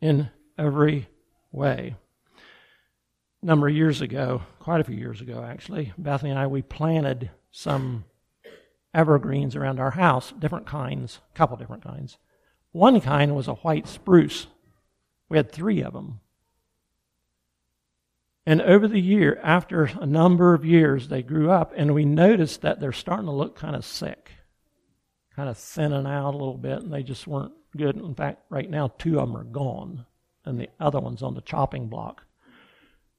in 0.00 0.28
every 0.58 1.06
way. 1.52 1.94
A 3.44 3.46
number 3.46 3.68
of 3.68 3.76
years 3.76 4.00
ago, 4.00 4.42
quite 4.58 4.80
a 4.80 4.84
few 4.84 4.96
years 4.96 5.20
ago 5.20 5.44
actually, 5.44 5.92
Bethany 5.96 6.30
and 6.30 6.38
I, 6.40 6.48
we 6.48 6.62
planted 6.62 7.30
some 7.52 8.02
evergreens 8.94 9.56
around 9.56 9.80
our 9.80 9.92
house, 9.92 10.32
different 10.38 10.66
kinds, 10.66 11.20
a 11.34 11.36
couple 11.36 11.56
different 11.56 11.84
kinds. 11.84 12.18
One 12.72 13.00
kind 13.00 13.34
was 13.34 13.48
a 13.48 13.54
white 13.54 13.88
spruce. 13.88 14.46
We 15.28 15.36
had 15.36 15.52
three 15.52 15.82
of 15.82 15.92
them. 15.92 16.20
And 18.46 18.62
over 18.62 18.88
the 18.88 19.00
year, 19.00 19.38
after 19.42 19.84
a 19.84 20.06
number 20.06 20.54
of 20.54 20.64
years, 20.64 21.08
they 21.08 21.22
grew 21.22 21.50
up, 21.50 21.72
and 21.76 21.94
we 21.94 22.06
noticed 22.06 22.62
that 22.62 22.80
they're 22.80 22.92
starting 22.92 23.26
to 23.26 23.32
look 23.32 23.56
kind 23.56 23.76
of 23.76 23.84
sick 23.84 24.32
kind 25.38 25.48
of 25.48 25.56
thinning 25.56 26.04
out 26.04 26.34
a 26.34 26.36
little 26.36 26.58
bit, 26.58 26.82
and 26.82 26.92
they 26.92 27.04
just 27.04 27.24
weren't 27.24 27.52
good. 27.76 27.94
In 27.94 28.12
fact, 28.12 28.42
right 28.50 28.68
now, 28.68 28.88
two 28.98 29.20
of 29.20 29.28
them 29.28 29.36
are 29.36 29.44
gone, 29.44 30.04
and 30.44 30.58
the 30.58 30.68
other 30.80 30.98
one's 30.98 31.22
on 31.22 31.34
the 31.34 31.40
chopping 31.40 31.86
block. 31.86 32.24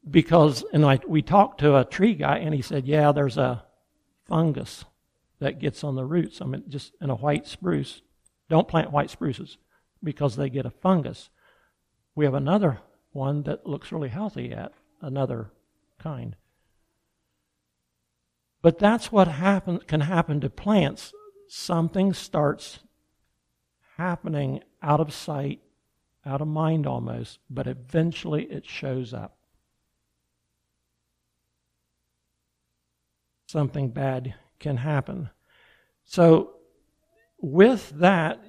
Because, 0.10 0.66
and 0.74 0.86
I, 0.86 1.00
we 1.08 1.22
talked 1.22 1.62
to 1.62 1.78
a 1.78 1.86
tree 1.86 2.16
guy, 2.16 2.40
and 2.40 2.54
he 2.54 2.62
said, 2.62 2.86
yeah, 2.86 3.14
there's 3.14 3.38
a 3.38 3.64
fungus 4.28 4.84
that 5.40 5.60
gets 5.60 5.84
on 5.84 5.96
the 5.96 6.06
roots. 6.06 6.42
I 6.42 6.46
mean, 6.46 6.64
just 6.68 6.94
in 7.02 7.10
a 7.10 7.16
white 7.16 7.48
spruce. 7.48 8.02
Don't 8.50 8.68
plant 8.68 8.92
white 8.92 9.10
spruces 9.10 9.58
because 10.04 10.36
they 10.36 10.50
get 10.50 10.66
a 10.66 10.72
fungus. 10.72 11.30
We 12.16 12.26
have 12.26 12.34
another 12.34 12.80
one 13.12 13.44
that 13.44 13.66
looks 13.66 13.92
really 13.92 14.10
healthy 14.10 14.52
at 14.52 14.74
another 15.02 15.52
kind. 15.98 16.36
But 18.62 18.80
that's 18.80 19.12
what 19.12 19.28
happen, 19.28 19.80
can 19.88 20.02
happen 20.02 20.42
to 20.42 20.50
plants 20.50 21.14
something 21.48 22.14
starts 22.14 22.80
happening 23.98 24.62
out 24.82 25.00
of 25.00 25.14
sight, 25.14 25.62
out 26.26 26.42
of 26.42 26.48
mind 26.48 26.86
almost, 26.86 27.40
but 27.50 27.68
eventually 27.68 28.44
it 28.46 28.66
shows 28.66 29.14
up. 29.14 29.38
Something 33.48 33.90
bad 33.90 34.36
can 34.60 34.78
happen. 34.78 35.30
So, 36.06 36.52
with 37.42 37.92
that, 38.00 38.44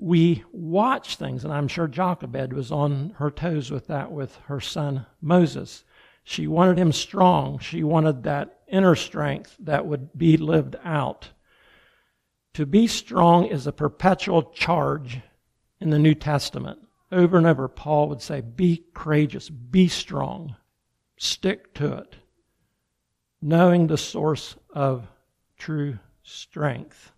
we 0.00 0.44
watch 0.52 1.16
things, 1.16 1.44
and 1.44 1.52
I'm 1.52 1.68
sure 1.68 1.88
Jochebed 1.88 2.52
was 2.52 2.72
on 2.72 3.14
her 3.18 3.30
toes 3.30 3.70
with 3.70 3.86
that 3.88 4.12
with 4.12 4.36
her 4.46 4.60
son 4.60 5.06
Moses. 5.20 5.84
She 6.24 6.46
wanted 6.46 6.78
him 6.78 6.92
strong. 6.92 7.58
She 7.58 7.82
wanted 7.82 8.22
that 8.22 8.60
inner 8.68 8.94
strength 8.94 9.56
that 9.60 9.86
would 9.86 10.16
be 10.16 10.36
lived 10.36 10.76
out. 10.84 11.30
To 12.54 12.66
be 12.66 12.86
strong 12.86 13.46
is 13.46 13.66
a 13.66 13.72
perpetual 13.72 14.42
charge 14.42 15.20
in 15.80 15.90
the 15.90 15.98
New 15.98 16.14
Testament. 16.14 16.80
Over 17.12 17.38
and 17.38 17.46
over, 17.46 17.68
Paul 17.68 18.08
would 18.08 18.22
say, 18.22 18.40
Be 18.40 18.84
courageous, 18.94 19.48
be 19.48 19.88
strong, 19.88 20.56
stick 21.16 21.74
to 21.74 21.92
it, 21.98 22.16
knowing 23.42 23.86
the 23.86 23.98
source 23.98 24.56
of 24.70 25.08
true 25.60 25.98
strength. 26.22 27.12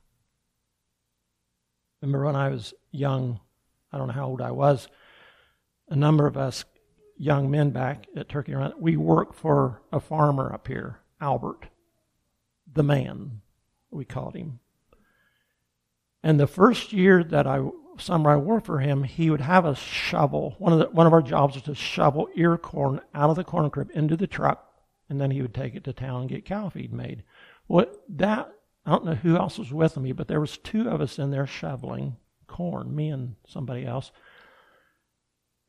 Remember 2.02 2.26
when 2.26 2.36
I 2.36 2.48
was 2.48 2.74
young, 2.90 3.40
I 3.92 3.98
don't 3.98 4.08
know 4.08 4.12
how 4.12 4.26
old 4.26 4.42
I 4.42 4.50
was, 4.50 4.88
a 5.88 5.96
number 5.96 6.26
of 6.26 6.36
us 6.36 6.64
young 7.16 7.50
men 7.50 7.70
back 7.70 8.06
at 8.16 8.28
Turkey 8.28 8.54
Run, 8.54 8.72
we 8.78 8.96
worked 8.96 9.36
for 9.36 9.80
a 9.92 10.00
farmer 10.00 10.52
up 10.52 10.66
here, 10.66 10.98
Albert, 11.20 11.68
the 12.70 12.82
man, 12.82 13.40
we 13.90 14.04
called 14.04 14.34
him. 14.34 14.58
And 16.22 16.40
the 16.40 16.46
first 16.46 16.92
year 16.92 17.22
that 17.22 17.46
I 17.46 17.60
summer 17.98 18.30
I 18.30 18.36
worked 18.36 18.66
for 18.66 18.80
him, 18.80 19.04
he 19.04 19.30
would 19.30 19.40
have 19.40 19.64
a 19.64 19.76
shovel. 19.76 20.56
One 20.58 20.72
of 20.72 20.78
the, 20.78 20.86
one 20.86 21.06
of 21.06 21.12
our 21.12 21.22
jobs 21.22 21.54
was 21.54 21.62
to 21.64 21.74
shovel 21.74 22.28
ear 22.34 22.56
corn 22.56 23.00
out 23.14 23.30
of 23.30 23.36
the 23.36 23.44
corn 23.44 23.70
crib 23.70 23.90
into 23.94 24.16
the 24.16 24.26
truck, 24.26 24.66
and 25.08 25.20
then 25.20 25.30
he 25.30 25.42
would 25.42 25.54
take 25.54 25.74
it 25.74 25.84
to 25.84 25.92
town 25.92 26.22
and 26.22 26.30
get 26.30 26.44
cow 26.44 26.70
feed 26.70 26.92
made. 26.92 27.22
What 27.66 28.02
that 28.10 28.52
I 28.84 28.90
don't 28.90 29.04
know 29.04 29.14
who 29.14 29.36
else 29.36 29.58
was 29.58 29.72
with 29.72 29.96
me, 29.96 30.12
but 30.12 30.28
there 30.28 30.40
was 30.40 30.58
two 30.58 30.88
of 30.88 31.00
us 31.00 31.18
in 31.18 31.30
there 31.30 31.46
shoveling 31.46 32.16
corn, 32.48 32.94
me 32.94 33.08
and 33.08 33.36
somebody 33.46 33.86
else. 33.86 34.10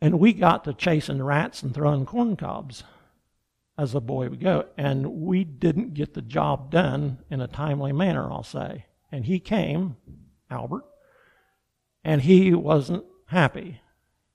And 0.01 0.19
we 0.19 0.33
got 0.33 0.63
to 0.65 0.73
chasing 0.73 1.21
rats 1.21 1.63
and 1.63 1.73
throwing 1.73 2.05
corn 2.05 2.35
cobs 2.35 2.83
as 3.77 3.95
a 3.95 4.01
boy 4.01 4.29
would 4.29 4.41
go. 4.41 4.65
And 4.77 5.21
we 5.21 5.43
didn't 5.43 5.93
get 5.93 6.13
the 6.13 6.21
job 6.21 6.71
done 6.71 7.19
in 7.29 7.39
a 7.39 7.47
timely 7.47 7.93
manner, 7.93 8.29
I'll 8.31 8.43
say. 8.43 8.85
And 9.11 9.25
he 9.25 9.39
came, 9.39 9.95
Albert, 10.49 10.85
and 12.03 12.21
he 12.21 12.53
wasn't 12.53 13.05
happy. 13.27 13.79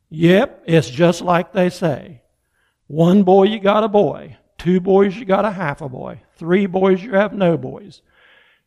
Yep, 0.09 0.62
it's 0.67 0.88
just 0.88 1.21
like 1.21 1.53
they 1.53 1.69
say. 1.69 2.23
One 2.87 3.25
boy, 3.25 3.45
you 3.45 3.59
got 3.59 3.85
a 3.85 3.88
boy. 3.88 4.38
Two 4.59 4.81
boys, 4.81 5.17
you 5.17 5.25
got 5.25 5.45
a 5.45 5.53
half 5.53 5.81
a 5.81 5.88
boy. 5.88 6.21
Three 6.35 6.67
boys, 6.67 7.03
you 7.03 7.15
have 7.15 7.33
no 7.33 7.57
boys. 7.57 8.03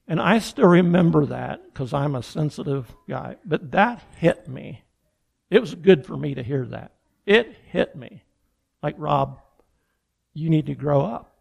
And 0.07 0.19
I 0.21 0.39
still 0.39 0.67
remember 0.67 1.25
that 1.27 1.65
because 1.65 1.93
I'm 1.93 2.15
a 2.15 2.23
sensitive 2.23 2.93
guy. 3.07 3.37
But 3.45 3.71
that 3.71 4.01
hit 4.17 4.47
me. 4.47 4.83
It 5.49 5.59
was 5.59 5.75
good 5.75 6.05
for 6.05 6.15
me 6.15 6.33
to 6.33 6.43
hear 6.43 6.65
that. 6.67 6.93
It 7.25 7.55
hit 7.67 7.95
me. 7.95 8.23
Like, 8.81 8.95
Rob, 8.97 9.41
you 10.33 10.49
need 10.49 10.65
to 10.67 10.75
grow 10.75 11.01
up. 11.01 11.35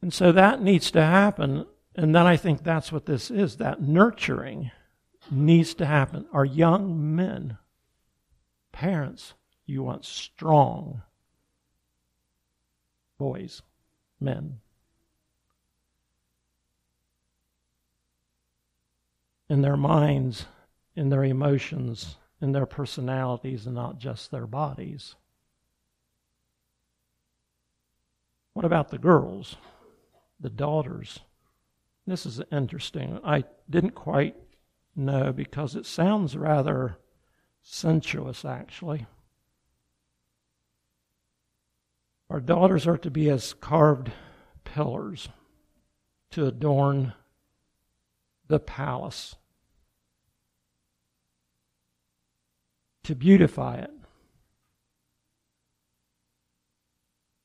And 0.00 0.12
so 0.12 0.32
that 0.32 0.62
needs 0.62 0.90
to 0.92 1.02
happen. 1.02 1.66
And 1.96 2.14
then 2.14 2.26
I 2.26 2.36
think 2.36 2.62
that's 2.62 2.92
what 2.92 3.06
this 3.06 3.30
is 3.30 3.56
that 3.56 3.82
nurturing 3.82 4.70
needs 5.30 5.74
to 5.74 5.86
happen. 5.86 6.26
Our 6.32 6.44
young 6.44 7.14
men, 7.14 7.58
parents, 8.70 9.34
you 9.66 9.82
want 9.82 10.04
strong 10.04 11.02
boys, 13.18 13.62
men. 14.20 14.60
In 19.48 19.62
their 19.62 19.76
minds, 19.76 20.46
in 20.96 21.08
their 21.10 21.24
emotions, 21.24 22.16
in 22.40 22.52
their 22.52 22.66
personalities, 22.66 23.66
and 23.66 23.74
not 23.74 23.98
just 23.98 24.30
their 24.30 24.46
bodies. 24.46 25.14
What 28.52 28.64
about 28.64 28.90
the 28.90 28.98
girls, 28.98 29.56
the 30.40 30.50
daughters? 30.50 31.20
This 32.06 32.26
is 32.26 32.40
interesting. 32.52 33.18
I 33.24 33.44
didn't 33.68 33.94
quite 33.94 34.36
know 34.94 35.32
because 35.32 35.74
it 35.74 35.86
sounds 35.86 36.36
rather 36.36 36.98
sensuous, 37.62 38.44
actually. 38.44 39.06
Our 42.34 42.40
daughters 42.40 42.88
are 42.88 42.98
to 42.98 43.12
be 43.12 43.30
as 43.30 43.52
carved 43.52 44.10
pillars 44.64 45.28
to 46.32 46.48
adorn 46.48 47.12
the 48.48 48.58
palace, 48.58 49.36
to 53.04 53.14
beautify 53.14 53.76
it. 53.76 53.92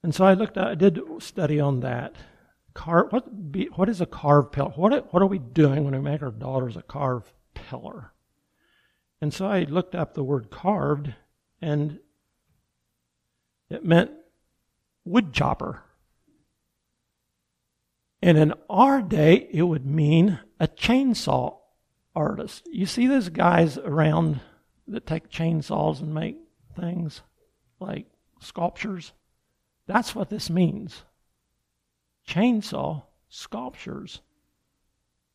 And 0.01 0.15
so 0.15 0.25
I 0.25 0.33
looked, 0.33 0.57
I 0.57 0.73
did 0.73 0.99
study 1.19 1.59
on 1.59 1.81
that 1.81 2.15
car, 2.73 3.05
what, 3.11 3.51
be, 3.51 3.65
what 3.75 3.89
is 3.89 4.01
a 4.01 4.07
carved 4.07 4.53
pillar? 4.53 4.71
What, 4.71 5.13
what 5.13 5.21
are 5.21 5.27
we 5.27 5.37
doing 5.37 5.83
when 5.83 5.93
we 5.93 5.99
make 5.99 6.23
our 6.23 6.31
daughters 6.31 6.75
a 6.75 6.81
carved 6.81 7.31
pillar? 7.53 8.11
And 9.21 9.31
so 9.31 9.45
I 9.45 9.65
looked 9.65 9.93
up 9.93 10.15
the 10.15 10.23
word 10.23 10.49
carved, 10.49 11.13
and 11.61 11.99
it 13.69 13.85
meant 13.85 14.13
wood 15.09 15.33
chopper. 15.33 15.81
And 18.21 18.37
in 18.37 18.53
our 18.69 19.01
day, 19.01 19.49
it 19.51 19.63
would 19.63 19.85
mean 19.85 20.39
a 20.59 20.67
chainsaw 20.67 21.57
artist. 22.15 22.67
You 22.71 22.85
see 22.85 23.07
those 23.07 23.29
guys 23.29 23.77
around 23.77 24.39
that 24.87 25.07
take 25.07 25.29
chainsaws 25.29 25.99
and 25.99 26.13
make 26.13 26.37
things 26.79 27.21
like 27.79 28.05
sculptures? 28.39 29.13
That's 29.87 30.13
what 30.13 30.29
this 30.29 30.49
means 30.49 31.03
chainsaw 32.27 33.03
sculptures. 33.29 34.21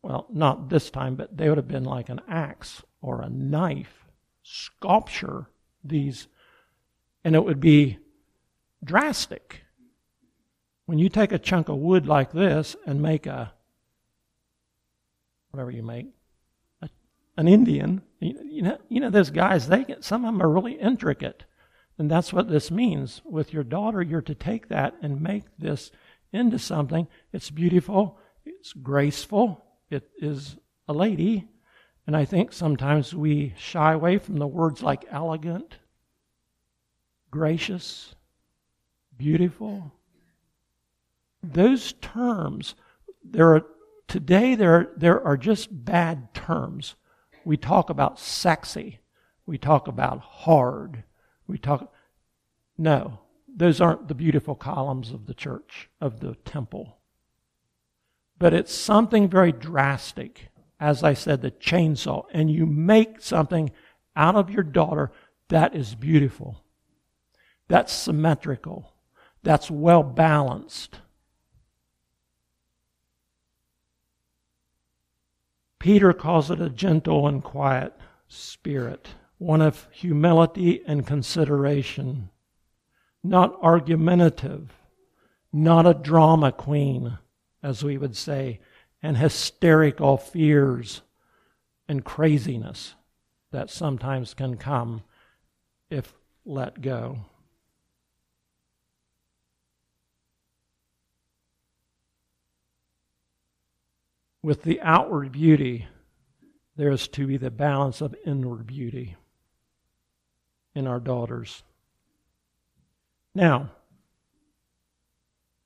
Well, 0.03 0.27
not 0.31 0.69
this 0.69 0.91
time, 0.91 1.17
but 1.17 1.37
they 1.37 1.49
would 1.49 1.59
have 1.59 1.67
been 1.67 1.85
like 1.85 2.09
an 2.09 2.21
axe 2.29 2.83
or 3.03 3.23
a 3.23 3.29
knife. 3.29 4.05
Sculpture 4.43 5.47
these, 5.83 6.29
and 7.25 7.35
it 7.35 7.45
would 7.45 7.59
be 7.59 7.99
drastic. 8.85 9.64
When 10.87 10.99
you 10.99 11.09
take 11.09 11.33
a 11.33 11.39
chunk 11.39 11.69
of 11.69 11.77
wood 11.79 12.07
like 12.07 12.33
this 12.33 12.77
and 12.87 13.01
make 13.01 13.27
a, 13.27 13.53
whatever 15.51 15.71
you 15.71 15.83
make, 15.83 16.07
a, 16.83 16.89
an 17.37 17.49
Indian, 17.49 18.03
you, 18.21 18.39
you, 18.45 18.63
know, 18.63 18.79
you 18.89 19.01
know, 19.01 19.11
those 19.11 19.31
guys, 19.31 19.69
they 19.69 19.85
get, 19.85 20.05
some 20.05 20.25
of 20.25 20.33
them 20.33 20.43
are 20.43 20.51
really 20.51 20.75
intricate. 20.75 21.45
And 21.99 22.11
that's 22.11 22.33
what 22.33 22.49
this 22.49 22.71
means. 22.71 23.23
With 23.25 23.53
your 23.53 23.65
daughter, 23.65 24.03
you're 24.03 24.23
to 24.23 24.35
take 24.35 24.69
that 24.69 24.95
and 25.01 25.21
make 25.21 25.45
this 25.59 25.91
into 26.33 26.59
something. 26.59 27.07
It's 27.33 27.51
beautiful, 27.51 28.19
it's 28.45 28.73
graceful, 28.73 29.65
it 29.91 30.11
is 30.19 30.57
a 30.89 30.93
lady. 30.93 31.49
And 32.07 32.17
I 32.17 32.25
think 32.25 32.53
sometimes 32.53 33.15
we 33.15 33.55
shy 33.57 33.93
away 33.93 34.19
from 34.19 34.39
the 34.39 34.47
words 34.47 34.83
like 34.83 35.07
elegant, 35.11 35.77
gracious, 37.31 38.15
beautiful. 39.17 39.93
Those 41.53 41.93
terms, 41.95 42.75
there 43.23 43.55
are, 43.55 43.67
today 44.09 44.55
there, 44.55 44.93
there 44.97 45.23
are 45.23 45.37
just 45.37 45.85
bad 45.85 46.35
terms. 46.35 46.95
We 47.45 47.57
talk 47.57 47.91
about 47.91 48.19
sexy. 48.19 49.01
We 49.47 49.59
talk 49.59 49.89
about 49.89 50.21
hard. 50.21 51.05
We 51.47 51.59
talk, 51.59 51.93
no 52.79 53.21
those 53.57 53.81
aren't 53.81 54.09
the 54.09 54.15
beautiful 54.15 54.55
columns 54.55 55.11
of 55.11 55.27
the 55.27 55.35
church, 55.35 55.89
of 56.01 56.21
the 56.21 56.35
temple. 56.45 56.99
But 58.39 58.53
it's 58.53 58.75
something 58.75 59.29
very 59.29 59.53
drastic. 59.53 60.49
As 60.81 61.05
I 61.05 61.15
said, 61.15 61.41
the 61.41 61.53
chainsaw. 61.53 62.25
And 62.33 62.51
you 62.51 62.67
make 62.67 63.21
something 63.21 63.71
out 64.17 64.35
of 64.35 64.51
your 64.51 64.65
daughter 64.65 65.13
that 65.49 65.75
is 65.75 65.95
beautiful, 65.95 66.65
that's 67.69 67.93
symmetrical, 67.93 68.95
that's 69.43 69.71
well 69.71 70.03
balanced. 70.03 71.01
Peter 75.85 76.15
calls 76.15 76.51
it 76.51 76.63
a 76.63 76.71
gentle 76.71 77.29
and 77.29 77.45
quiet 77.45 77.93
spirit, 78.27 79.11
one 79.37 79.61
of 79.61 79.87
humility 79.91 80.81
and 80.87 81.07
consideration 81.07 82.31
not 83.23 83.55
argumentative, 83.61 84.73
not 85.53 85.87
a 85.87 85.93
drama 85.93 86.51
queen, 86.51 87.19
as 87.63 87.85
we 87.85 87.99
would 87.99 88.17
say, 88.17 88.61
and 89.03 89.19
hysterical 89.19 90.17
fears 90.17 91.03
and 91.87 92.03
craziness 92.03 92.95
that 93.53 93.69
sometimes 93.69 94.33
can 94.33 94.57
come 94.57 95.03
if 95.91 96.15
let 96.47 96.81
go. 96.81 97.19
With 104.45 104.63
the 104.63 104.79
outward 104.83 105.33
beauty, 105.33 105.89
there 106.77 106.91
is 106.91 107.09
to 107.09 107.27
be 107.27 107.39
the 107.39 107.51
balance 107.51 108.03
of 108.03 108.15
inward 108.27 108.67
beauty 108.67 109.17
in 110.75 110.87
our 110.87 111.01
daughters. 111.01 111.63
Now, 113.35 113.71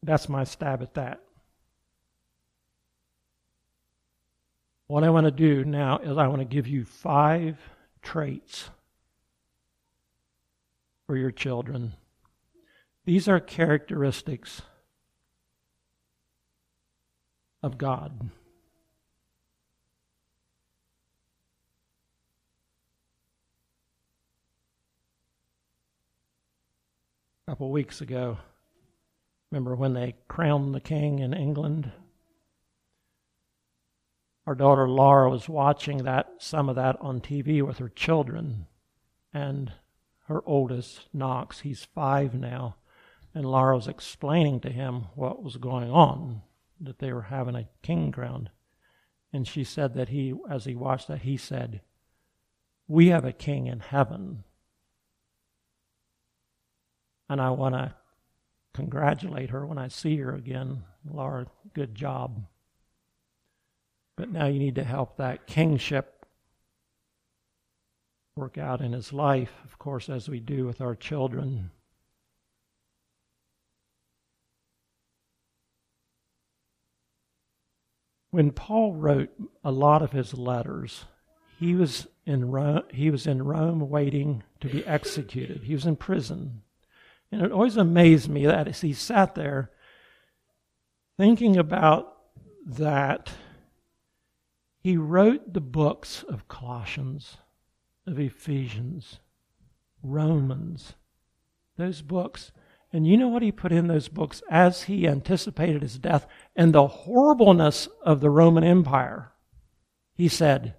that's 0.05 0.29
my 0.29 0.45
stab 0.45 0.81
at 0.81 0.95
that. 0.95 1.21
What 4.87 5.03
I 5.03 5.11
want 5.11 5.25
to 5.25 5.33
do 5.33 5.65
now 5.65 5.99
is 5.99 6.17
I 6.17 6.29
want 6.29 6.43
to 6.43 6.45
give 6.45 6.69
you 6.69 6.85
five 6.85 7.59
traits 8.01 8.71
for 11.09 11.17
your 11.17 11.33
children. 11.33 11.95
These 13.07 13.27
are 13.27 13.41
characteristics 13.41 14.63
of 17.61 17.77
God. 17.77 18.31
Couple 27.49 27.71
weeks 27.71 28.03
ago, 28.03 28.37
remember 29.51 29.75
when 29.75 29.95
they 29.95 30.17
crowned 30.29 30.75
the 30.75 30.83
king 30.83 31.21
in 31.21 31.33
England? 31.33 31.91
our 34.47 34.55
daughter 34.55 34.87
Laura 34.87 35.31
was 35.31 35.49
watching 35.49 36.05
that 36.05 36.29
some 36.37 36.69
of 36.69 36.77
that 36.77 37.01
on 37.01 37.23
TV 37.23 37.67
with 37.67 37.79
her 37.79 37.89
children, 37.89 38.67
and 39.33 39.73
her 40.27 40.43
oldest 40.45 41.09
Knox, 41.15 41.61
he's 41.61 41.87
five 41.87 42.35
now, 42.35 42.77
and 43.35 43.47
Laura 43.47 43.77
was 43.77 43.89
explaining 43.89 44.61
to 44.61 44.71
him 44.71 45.07
what 45.15 45.43
was 45.43 45.57
going 45.57 45.91
on, 45.91 46.43
that 46.79 46.99
they 46.99 47.15
were 47.15 47.23
having 47.23 47.57
a 47.57 47.71
king 47.81 48.13
crowned, 48.13 48.51
and 49.33 49.49
she 49.49 49.65
said 49.65 49.95
that 49.95 50.11
he, 50.11 50.35
as 50.51 50.67
he 50.67 50.75
watched 50.75 51.09
that, 51.09 51.23
he 51.23 51.39
said, 51.39 51.81
"We 52.87 53.07
have 53.07 53.25
a 53.25 53.33
king 53.33 53.69
in 53.69 53.81
heaven." 53.81 54.45
And 57.29 57.41
I 57.41 57.51
want 57.51 57.75
to 57.75 57.95
congratulate 58.75 59.51
her 59.51 59.67
when 59.67 59.79
I 59.79 59.89
see 59.89 60.17
her 60.19 60.35
again. 60.35 60.85
Laura, 61.11 61.47
good 61.75 61.95
job. 61.95 62.45
But 64.17 64.31
now 64.31 64.47
you 64.47 64.59
need 64.59 64.77
to 64.77 64.85
help 64.85 65.17
that 65.17 65.47
kingship 65.47 66.27
work 68.35 68.57
out 68.57 68.81
in 68.81 68.93
his 68.93 69.13
life, 69.13 69.53
of 69.65 69.79
course, 69.79 70.09
as 70.09 70.29
we 70.29 70.41
do 70.41 70.65
with 70.65 70.81
our 70.81 70.95
children. 70.95 71.71
When 78.31 78.53
Paul 78.53 78.95
wrote 78.95 79.31
a 79.65 79.73
lot 79.73 80.03
of 80.03 80.13
his 80.13 80.35
letters, 80.35 81.07
he 81.59 81.75
was 81.75 82.07
in 82.27 82.51
Rome, 82.51 82.83
he 82.93 83.11
was 83.11 83.27
in 83.27 83.43
Rome 83.43 83.89
waiting 83.89 84.45
to 84.61 84.69
be 84.69 84.87
executed. 84.87 85.65
He 85.65 85.75
was 85.75 85.87
in 85.87 85.97
prison. 85.97 86.63
And 87.31 87.43
it 87.43 87.53
always 87.53 87.77
amazed 87.77 88.29
me 88.29 88.47
that 88.47 88.69
as 88.69 88.81
he 88.81 88.93
sat 88.93 89.35
there 89.35 89.71
thinking 91.19 91.57
about 91.57 92.17
that 92.65 93.33
he 94.81 94.97
wrote 94.97 95.53
the 95.53 95.61
books 95.61 96.23
of 96.23 96.49
Colossians, 96.49 97.39
of 98.07 98.19
Ephesians, 98.19 99.19
Romans, 100.03 100.95
those 101.77 102.01
books. 102.01 102.53
And 102.93 103.07
you 103.07 103.17
know 103.17 103.29
what 103.29 103.43
he 103.43 103.53
put 103.53 103.73
in 103.73 103.89
those 103.89 104.09
books 104.09 104.43
as 104.49 104.85
he 104.85 105.07
anticipated 105.07 105.83
his 105.83 105.99
death 105.99 106.27
and 106.57 106.73
the 106.73 106.87
horribleness 106.87 107.89
of 108.03 108.21
the 108.21 108.31
Roman 108.31 108.65
Empire? 108.65 109.33
He 110.15 110.29
said, 110.29 110.75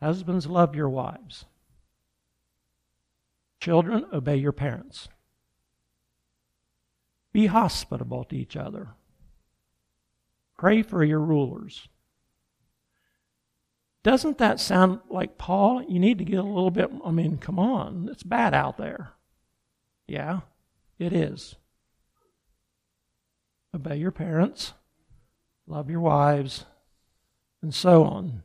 Husbands, 0.00 0.46
love 0.46 0.76
your 0.76 0.88
wives. 0.88 1.46
Children, 3.58 4.04
obey 4.12 4.36
your 4.36 4.52
parents. 4.52 5.08
Be 7.34 7.46
hospitable 7.46 8.22
to 8.24 8.36
each 8.36 8.56
other. 8.56 8.90
Pray 10.56 10.82
for 10.82 11.02
your 11.02 11.18
rulers. 11.18 11.88
Doesn't 14.04 14.38
that 14.38 14.60
sound 14.60 15.00
like 15.10 15.36
Paul? 15.36 15.82
You 15.82 15.98
need 15.98 16.18
to 16.18 16.24
get 16.24 16.38
a 16.38 16.44
little 16.44 16.70
bit, 16.70 16.90
I 17.04 17.10
mean, 17.10 17.38
come 17.38 17.58
on, 17.58 18.08
it's 18.10 18.22
bad 18.22 18.54
out 18.54 18.76
there. 18.78 19.14
Yeah, 20.06 20.40
it 20.98 21.12
is. 21.12 21.56
Obey 23.74 23.96
your 23.96 24.12
parents, 24.12 24.74
love 25.66 25.90
your 25.90 26.00
wives, 26.00 26.66
and 27.60 27.74
so 27.74 28.04
on. 28.04 28.44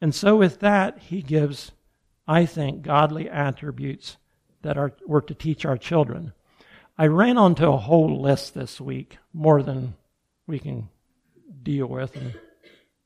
And 0.00 0.14
so, 0.14 0.36
with 0.36 0.60
that, 0.60 0.98
he 0.98 1.20
gives, 1.20 1.72
I 2.26 2.46
think, 2.46 2.80
godly 2.80 3.28
attributes 3.28 4.16
that 4.62 4.78
are, 4.78 4.94
we're 5.06 5.20
to 5.22 5.34
teach 5.34 5.66
our 5.66 5.76
children. 5.76 6.32
I 7.00 7.06
ran 7.06 7.38
onto 7.38 7.64
a 7.64 7.78
whole 7.78 8.20
list 8.20 8.52
this 8.52 8.78
week, 8.78 9.16
more 9.32 9.62
than 9.62 9.94
we 10.46 10.58
can 10.58 10.90
deal 11.62 11.86
with 11.86 12.14
and 12.14 12.38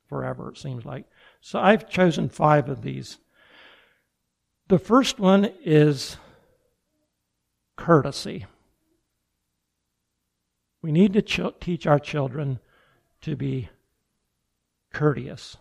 forever, 0.09 0.51
it 0.51 0.59
seems 0.59 0.85
like. 0.85 1.05
So 1.41 1.61
I've 1.61 1.89
chosen 1.89 2.29
five 2.29 2.69
of 2.69 2.83
these. 2.83 3.19
The 4.67 4.81
first 4.81 5.21
one 5.21 5.49
is 5.65 6.17
courtesy. 7.77 8.47
We 10.83 10.91
need 10.91 11.13
to 11.13 11.23
ch- 11.23 11.61
teach 11.61 11.87
our 11.87 12.01
children 12.01 12.59
to 13.21 13.37
be 13.37 13.69
courteous. 14.93 15.57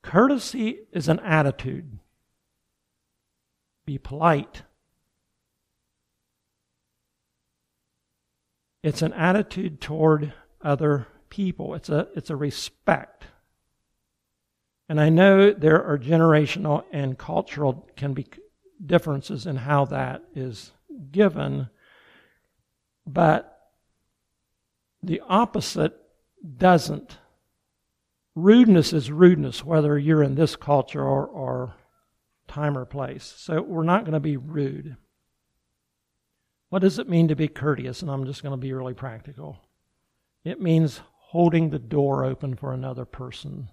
Courtesy 0.00 0.82
is 0.92 1.08
an 1.08 1.18
attitude. 1.18 1.98
Be 3.84 3.98
polite. 3.98 4.62
It's 8.82 9.02
an 9.02 9.12
attitude 9.12 9.80
toward 9.80 10.32
other 10.60 11.06
people. 11.30 11.74
It's 11.74 11.88
a, 11.88 12.08
it's 12.16 12.30
a 12.30 12.36
respect. 12.36 13.26
And 14.88 15.00
I 15.00 15.08
know 15.08 15.52
there 15.52 15.82
are 15.82 15.98
generational 15.98 16.84
and 16.92 17.16
cultural 17.16 17.88
can 17.96 18.12
be 18.12 18.26
differences 18.84 19.46
in 19.46 19.56
how 19.56 19.84
that 19.86 20.22
is 20.34 20.72
given, 21.10 21.68
but 23.06 23.70
the 25.02 25.22
opposite 25.28 25.96
doesn't. 26.56 27.18
Rudeness 28.34 28.92
is 28.92 29.10
rudeness, 29.10 29.64
whether 29.64 29.98
you're 29.98 30.22
in 30.22 30.34
this 30.34 30.56
culture 30.56 31.02
or, 31.02 31.26
or 31.26 31.74
time 32.48 32.76
or 32.76 32.84
place. 32.84 33.32
So 33.36 33.62
we're 33.62 33.84
not 33.84 34.04
going 34.04 34.14
to 34.14 34.20
be 34.20 34.36
rude. 34.36 34.96
What 36.72 36.80
does 36.80 36.98
it 36.98 37.06
mean 37.06 37.28
to 37.28 37.36
be 37.36 37.48
courteous? 37.48 38.00
And 38.00 38.10
I'm 38.10 38.24
just 38.24 38.42
going 38.42 38.54
to 38.54 38.56
be 38.56 38.72
really 38.72 38.94
practical. 38.94 39.58
It 40.42 40.58
means 40.58 41.02
holding 41.18 41.68
the 41.68 41.78
door 41.78 42.24
open 42.24 42.54
for 42.54 42.72
another 42.72 43.04
person 43.04 43.68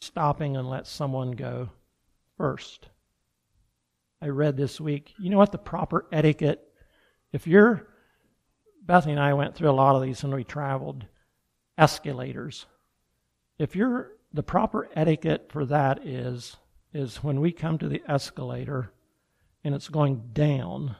stopping 0.00 0.56
and 0.56 0.70
let 0.70 0.86
someone 0.86 1.32
go 1.32 1.70
first. 2.36 2.90
I 4.20 4.28
read 4.28 4.56
this 4.56 4.80
week, 4.80 5.14
you 5.18 5.30
know 5.30 5.38
what 5.38 5.50
the 5.50 5.58
proper 5.58 6.06
etiquette, 6.12 6.62
if 7.32 7.48
you're, 7.48 7.88
Bethany 8.80 9.14
and 9.14 9.20
I 9.20 9.34
went 9.34 9.56
through 9.56 9.70
a 9.70 9.72
lot 9.72 9.96
of 9.96 10.02
these 10.02 10.22
when 10.22 10.32
we 10.32 10.44
traveled, 10.44 11.06
escalators. 11.76 12.66
If 13.58 13.74
you're, 13.74 14.12
the 14.32 14.44
proper 14.44 14.88
etiquette 14.94 15.48
for 15.50 15.66
that 15.66 16.06
is, 16.06 16.56
is 16.94 17.16
when 17.16 17.40
we 17.40 17.50
come 17.50 17.78
to 17.78 17.88
the 17.88 18.02
escalator 18.06 18.92
and 19.64 19.74
it's 19.74 19.88
going 19.88 20.30
down, 20.32 20.94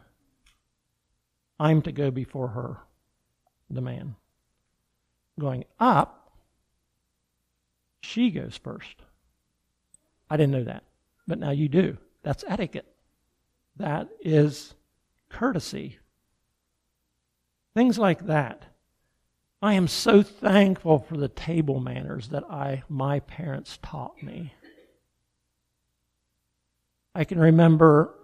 I'm 1.62 1.80
to 1.82 1.92
go 1.92 2.10
before 2.10 2.48
her, 2.48 2.78
the 3.70 3.80
man. 3.80 4.16
Going 5.38 5.64
up, 5.78 6.32
she 8.00 8.32
goes 8.32 8.56
first. 8.56 8.96
I 10.28 10.36
didn't 10.36 10.50
know 10.50 10.64
that, 10.64 10.82
but 11.28 11.38
now 11.38 11.52
you 11.52 11.68
do. 11.68 11.98
That's 12.24 12.42
etiquette. 12.48 12.92
That 13.76 14.08
is 14.20 14.74
courtesy. 15.28 15.98
Things 17.74 17.96
like 17.96 18.26
that. 18.26 18.64
I 19.62 19.74
am 19.74 19.86
so 19.86 20.24
thankful 20.24 20.98
for 20.98 21.16
the 21.16 21.28
table 21.28 21.78
manners 21.78 22.30
that 22.30 22.42
I 22.50 22.82
my 22.88 23.20
parents 23.20 23.78
taught 23.80 24.20
me. 24.20 24.52
I 27.14 27.22
can 27.22 27.38
remember 27.38 28.16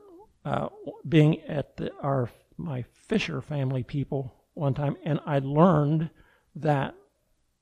uh, 0.44 0.70
being 1.08 1.40
at 1.42 1.76
the, 1.76 1.92
our 2.02 2.30
my 2.58 2.84
Fisher 2.92 3.40
family 3.40 3.82
people 3.82 4.34
one 4.54 4.74
time, 4.74 4.96
and 5.04 5.20
I 5.24 5.38
learned 5.38 6.10
that 6.56 6.94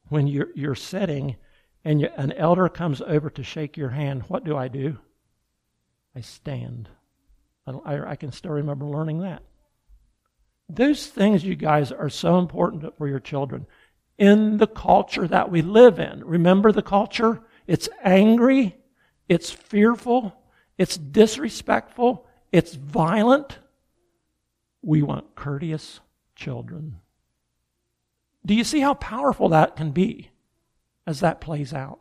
when 0.09 0.27
you're, 0.27 0.49
you're 0.55 0.75
sitting 0.75 1.37
and 1.85 2.01
you, 2.01 2.09
an 2.17 2.33
elder 2.33 2.69
comes 2.69 3.01
over 3.03 3.31
to 3.31 3.43
shake 3.43 3.77
your 3.77 3.91
hand, 3.91 4.25
what 4.29 4.45
do 4.45 4.57
I 4.57 4.69
do? 4.69 4.99
I 6.15 6.21
stand. 6.21 6.89
I, 7.67 8.01
I 8.11 8.17
can 8.17 8.33
still 8.33 8.53
remember 8.53 8.87
learning 8.87 9.21
that. 9.21 9.43
Those 10.69 11.07
things, 11.07 11.45
you 11.45 11.55
guys, 11.55 11.93
are 11.93 12.09
so 12.09 12.39
important 12.39 12.97
for 12.97 13.07
your 13.07 13.21
children. 13.21 13.67
In 14.19 14.57
the 14.57 14.67
culture 14.67 15.29
that 15.29 15.51
we 15.51 15.63
live 15.63 15.99
in, 15.99 16.25
remember 16.25 16.73
the 16.73 16.83
culture? 16.83 17.43
It's 17.67 17.89
angry, 18.03 18.77
it's 19.29 19.51
fearful, 19.51 20.35
it's 20.79 20.97
disrespectful, 20.97 22.27
it's 22.51 22.75
violent. 22.75 23.59
We 24.87 25.03
want 25.03 25.35
courteous 25.35 25.99
children. 26.37 27.01
Do 28.47 28.55
you 28.55 28.63
see 28.63 28.79
how 28.79 28.95
powerful 28.95 29.49
that 29.49 29.75
can 29.75 29.91
be 29.91 30.31
as 31.09 31.19
that 31.19 31.41
plays 31.41 31.75
out? 31.75 31.99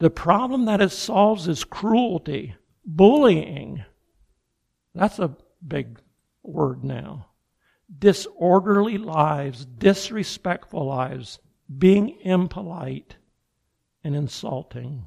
The 0.00 0.10
problem 0.10 0.64
that 0.64 0.80
it 0.80 0.90
solves 0.90 1.46
is 1.46 1.62
cruelty, 1.62 2.56
bullying. 2.84 3.84
That's 4.92 5.20
a 5.20 5.36
big 5.64 6.00
word 6.42 6.82
now. 6.82 7.28
Disorderly 7.96 8.98
lives, 8.98 9.64
disrespectful 9.64 10.84
lives, 10.84 11.38
being 11.78 12.18
impolite 12.22 13.18
and 14.02 14.16
insulting. 14.16 15.06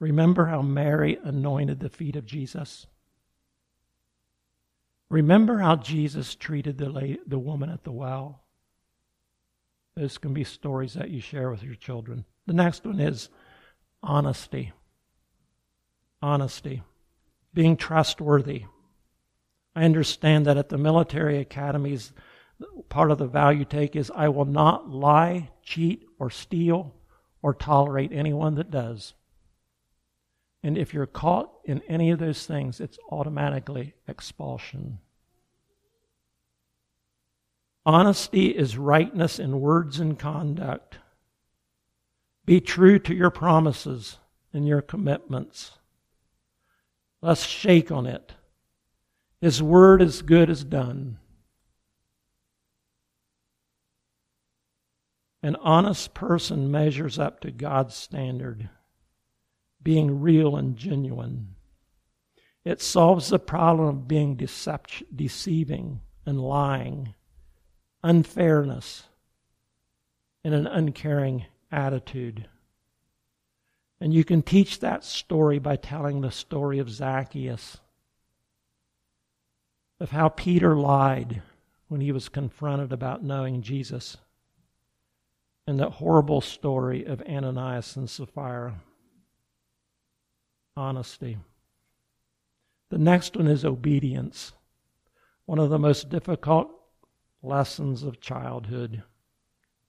Remember 0.00 0.46
how 0.46 0.62
Mary 0.62 1.18
anointed 1.22 1.78
the 1.78 1.90
feet 1.90 2.16
of 2.16 2.26
Jesus? 2.26 2.86
Remember 5.10 5.58
how 5.58 5.76
Jesus 5.76 6.34
treated 6.34 6.78
the, 6.78 6.88
lady, 6.88 7.18
the 7.26 7.38
woman 7.38 7.68
at 7.68 7.84
the 7.84 7.92
well? 7.92 8.42
Those 9.96 10.18
can 10.18 10.32
be 10.32 10.44
stories 10.44 10.94
that 10.94 11.10
you 11.10 11.20
share 11.20 11.50
with 11.50 11.62
your 11.62 11.74
children. 11.74 12.24
The 12.46 12.54
next 12.54 12.86
one 12.86 12.98
is 12.98 13.28
honesty. 14.02 14.72
Honesty. 16.22 16.82
Being 17.52 17.76
trustworthy. 17.76 18.64
I 19.76 19.84
understand 19.84 20.46
that 20.46 20.56
at 20.56 20.70
the 20.70 20.78
military 20.78 21.38
academies, 21.38 22.12
part 22.88 23.10
of 23.10 23.18
the 23.18 23.26
value 23.26 23.64
take 23.64 23.96
is 23.96 24.10
I 24.14 24.28
will 24.28 24.46
not 24.46 24.88
lie, 24.88 25.50
cheat, 25.62 26.06
or 26.18 26.30
steal, 26.30 26.94
or 27.42 27.52
tolerate 27.52 28.12
anyone 28.12 28.54
that 28.54 28.70
does. 28.70 29.14
And 30.62 30.76
if 30.76 30.92
you're 30.92 31.06
caught 31.06 31.50
in 31.64 31.82
any 31.88 32.10
of 32.10 32.18
those 32.18 32.46
things, 32.46 32.80
it's 32.80 32.98
automatically 33.10 33.94
expulsion. 34.06 34.98
Honesty 37.86 38.48
is 38.48 38.76
rightness 38.76 39.38
in 39.38 39.60
words 39.60 40.00
and 40.00 40.18
conduct. 40.18 40.98
Be 42.44 42.60
true 42.60 42.98
to 42.98 43.14
your 43.14 43.30
promises 43.30 44.18
and 44.52 44.68
your 44.68 44.82
commitments. 44.82 45.78
Let's 47.22 47.44
shake 47.44 47.90
on 47.90 48.06
it. 48.06 48.34
His 49.40 49.62
word 49.62 50.02
is 50.02 50.20
good 50.20 50.50
as 50.50 50.62
done. 50.62 51.18
An 55.42 55.56
honest 55.56 56.12
person 56.12 56.70
measures 56.70 57.18
up 57.18 57.40
to 57.40 57.50
God's 57.50 57.94
standard 57.94 58.68
being 59.82 60.20
real 60.20 60.56
and 60.56 60.76
genuine. 60.76 61.54
It 62.64 62.80
solves 62.80 63.28
the 63.28 63.38
problem 63.38 63.88
of 63.88 64.08
being 64.08 64.36
decept- 64.36 65.04
deceiving 65.14 66.00
and 66.26 66.40
lying, 66.40 67.14
unfairness, 68.04 69.04
and 70.44 70.54
an 70.54 70.66
uncaring 70.66 71.46
attitude. 71.72 72.48
And 74.00 74.12
you 74.12 74.24
can 74.24 74.42
teach 74.42 74.80
that 74.80 75.04
story 75.04 75.58
by 75.58 75.76
telling 75.76 76.20
the 76.20 76.30
story 76.30 76.78
of 76.78 76.90
Zacchaeus, 76.90 77.78
of 79.98 80.10
how 80.10 80.28
Peter 80.28 80.74
lied 80.74 81.42
when 81.88 82.00
he 82.00 82.12
was 82.12 82.28
confronted 82.28 82.92
about 82.92 83.22
knowing 83.22 83.62
Jesus, 83.62 84.16
and 85.66 85.78
that 85.78 85.92
horrible 85.92 86.40
story 86.40 87.04
of 87.04 87.22
Ananias 87.22 87.96
and 87.96 88.08
Sapphira 88.08 88.80
honesty. 90.76 91.38
The 92.90 92.98
next 92.98 93.36
one 93.36 93.46
is 93.46 93.64
obedience, 93.64 94.52
one 95.46 95.58
of 95.58 95.70
the 95.70 95.78
most 95.78 96.08
difficult 96.08 96.70
lessons 97.42 98.02
of 98.02 98.20
childhood 98.20 99.02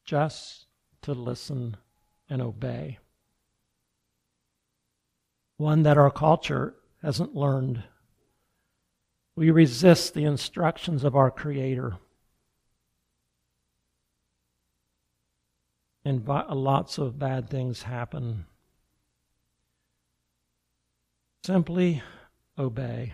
just 0.05 0.67
to 1.01 1.13
listen 1.13 1.77
and 2.29 2.41
obey. 2.41 2.99
One 5.57 5.83
that 5.83 5.97
our 5.97 6.11
culture 6.11 6.75
hasn't 7.01 7.35
learned. 7.35 7.83
We 9.35 9.51
resist 9.51 10.13
the 10.13 10.25
instructions 10.25 11.03
of 11.03 11.15
our 11.15 11.31
Creator. 11.31 11.97
And 16.03 16.27
lots 16.27 16.97
of 16.97 17.19
bad 17.19 17.49
things 17.49 17.83
happen 17.83 18.45
Simply 21.43 22.03
obey. 22.59 23.13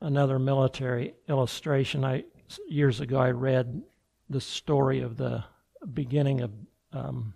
Another 0.00 0.38
military 0.38 1.14
illustration. 1.28 2.04
I 2.04 2.24
years 2.66 3.00
ago 3.00 3.18
I 3.18 3.30
read 3.30 3.82
the 4.30 4.40
story 4.40 5.00
of 5.00 5.18
the 5.18 5.44
beginning 5.92 6.40
of 6.40 6.50
um, 6.92 7.34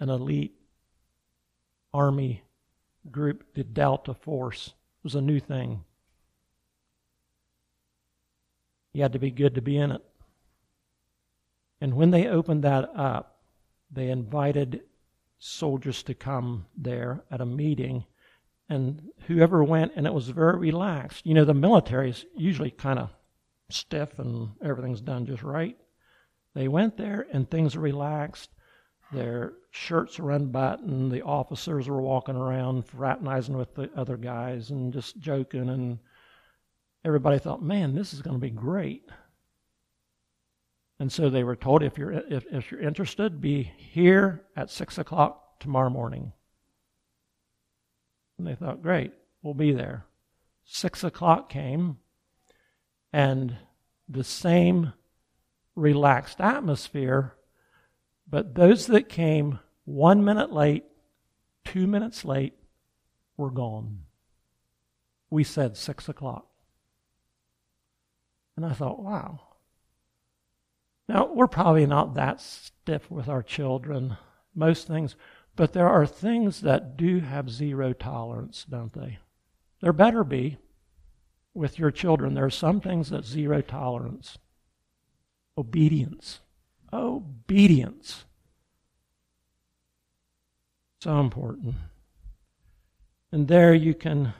an 0.00 0.10
elite 0.10 0.54
army 1.94 2.42
group, 3.10 3.54
the 3.54 3.64
Delta 3.64 4.12
Force. 4.12 4.68
It 4.68 5.04
was 5.04 5.14
a 5.14 5.22
new 5.22 5.40
thing. 5.40 5.84
You 8.92 9.00
had 9.00 9.14
to 9.14 9.18
be 9.18 9.30
good 9.30 9.54
to 9.54 9.62
be 9.62 9.78
in 9.78 9.92
it. 9.92 10.04
And 11.80 11.94
when 11.94 12.10
they 12.10 12.28
opened 12.28 12.62
that 12.64 12.90
up, 12.94 13.38
they 13.90 14.10
invited 14.10 14.82
soldiers 15.44 16.04
to 16.04 16.14
come 16.14 16.64
there 16.76 17.24
at 17.28 17.40
a 17.40 17.46
meeting, 17.46 18.04
and 18.68 19.10
whoever 19.26 19.64
went, 19.64 19.92
and 19.96 20.06
it 20.06 20.14
was 20.14 20.28
very 20.28 20.56
relaxed. 20.56 21.26
You 21.26 21.34
know, 21.34 21.44
the 21.44 21.52
military 21.52 22.10
is 22.10 22.24
usually 22.36 22.70
kind 22.70 23.00
of 23.00 23.10
stiff 23.68 24.18
and 24.20 24.50
everything's 24.62 25.00
done 25.00 25.26
just 25.26 25.42
right. 25.42 25.76
They 26.54 26.68
went 26.68 26.96
there 26.96 27.26
and 27.32 27.50
things 27.50 27.74
are 27.74 27.80
relaxed. 27.80 28.50
Their 29.12 29.54
shirts 29.72 30.18
were 30.18 30.30
unbuttoned. 30.30 31.10
The 31.10 31.22
officers 31.22 31.88
were 31.88 32.00
walking 32.00 32.36
around 32.36 32.86
fraternizing 32.86 33.56
with 33.56 33.74
the 33.74 33.90
other 33.96 34.16
guys 34.16 34.70
and 34.70 34.92
just 34.92 35.18
joking. 35.18 35.68
And 35.68 35.98
everybody 37.04 37.38
thought, 37.38 37.62
man, 37.62 37.94
this 37.94 38.14
is 38.14 38.22
going 38.22 38.36
to 38.36 38.40
be 38.40 38.50
great. 38.50 39.10
And 41.02 41.10
so 41.10 41.30
they 41.30 41.42
were 41.42 41.56
told, 41.56 41.82
if 41.82 41.98
you're, 41.98 42.12
if, 42.12 42.46
if 42.52 42.70
you're 42.70 42.80
interested, 42.80 43.40
be 43.40 43.72
here 43.76 44.44
at 44.54 44.70
6 44.70 44.98
o'clock 44.98 45.58
tomorrow 45.58 45.90
morning. 45.90 46.30
And 48.38 48.46
they 48.46 48.54
thought, 48.54 48.84
great, 48.84 49.12
we'll 49.42 49.52
be 49.52 49.72
there. 49.72 50.06
6 50.64 51.02
o'clock 51.02 51.48
came, 51.48 51.98
and 53.12 53.56
the 54.08 54.22
same 54.22 54.92
relaxed 55.74 56.40
atmosphere, 56.40 57.34
but 58.30 58.54
those 58.54 58.86
that 58.86 59.08
came 59.08 59.58
one 59.84 60.24
minute 60.24 60.52
late, 60.52 60.84
two 61.64 61.88
minutes 61.88 62.24
late, 62.24 62.54
were 63.36 63.50
gone. 63.50 64.02
We 65.30 65.42
said 65.42 65.76
6 65.76 66.08
o'clock. 66.08 66.46
And 68.54 68.64
I 68.64 68.72
thought, 68.72 69.02
wow, 69.02 69.40
now, 71.08 71.30
we're 71.32 71.48
probably 71.48 71.86
not 71.86 72.14
that 72.14 72.40
stiff 72.40 73.10
with 73.10 73.28
our 73.28 73.42
children, 73.42 74.16
most 74.54 74.86
things, 74.86 75.16
but 75.56 75.72
there 75.72 75.88
are 75.88 76.06
things 76.06 76.60
that 76.60 76.96
do 76.96 77.20
have 77.20 77.50
zero 77.50 77.92
tolerance, 77.92 78.64
don't 78.68 78.92
they? 78.92 79.18
There 79.80 79.92
better 79.92 80.24
be 80.24 80.58
with 81.54 81.78
your 81.78 81.90
children. 81.90 82.34
There 82.34 82.44
are 82.44 82.50
some 82.50 82.80
things 82.80 83.10
that 83.10 83.24
zero 83.24 83.60
tolerance. 83.60 84.38
Obedience. 85.58 86.40
Obedience. 86.92 88.24
So 91.00 91.18
important. 91.18 91.74
And 93.32 93.48
there 93.48 93.74
you 93.74 93.92
can 93.92 94.34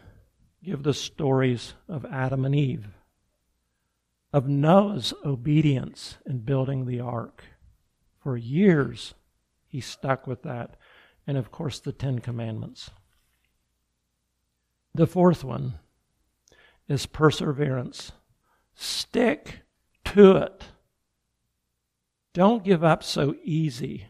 give 0.62 0.84
the 0.84 0.94
stories 0.94 1.74
of 1.88 2.06
Adam 2.06 2.44
and 2.44 2.54
Eve 2.54 2.86
of 4.32 4.48
Noah's 4.48 5.12
obedience 5.24 6.16
in 6.24 6.38
building 6.38 6.86
the 6.86 7.00
ark. 7.00 7.44
For 8.18 8.36
years, 8.36 9.14
he 9.66 9.80
stuck 9.80 10.26
with 10.26 10.42
that. 10.42 10.76
And 11.26 11.36
of 11.36 11.50
course, 11.50 11.78
the 11.78 11.92
Ten 11.92 12.18
Commandments. 12.18 12.90
The 14.94 15.06
fourth 15.06 15.44
one 15.44 15.74
is 16.88 17.06
perseverance. 17.06 18.12
Stick 18.74 19.60
to 20.06 20.36
it. 20.36 20.64
Don't 22.34 22.64
give 22.64 22.82
up 22.82 23.02
so 23.02 23.34
easy. 23.42 24.06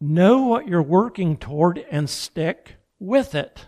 Know 0.00 0.46
what 0.46 0.66
you're 0.66 0.82
working 0.82 1.36
toward 1.36 1.78
and 1.90 2.08
stick 2.08 2.76
with 2.98 3.34
it. 3.34 3.66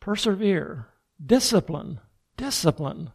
Persevere. 0.00 0.88
Discipline. 1.24 2.00
Discipline. 2.40 3.10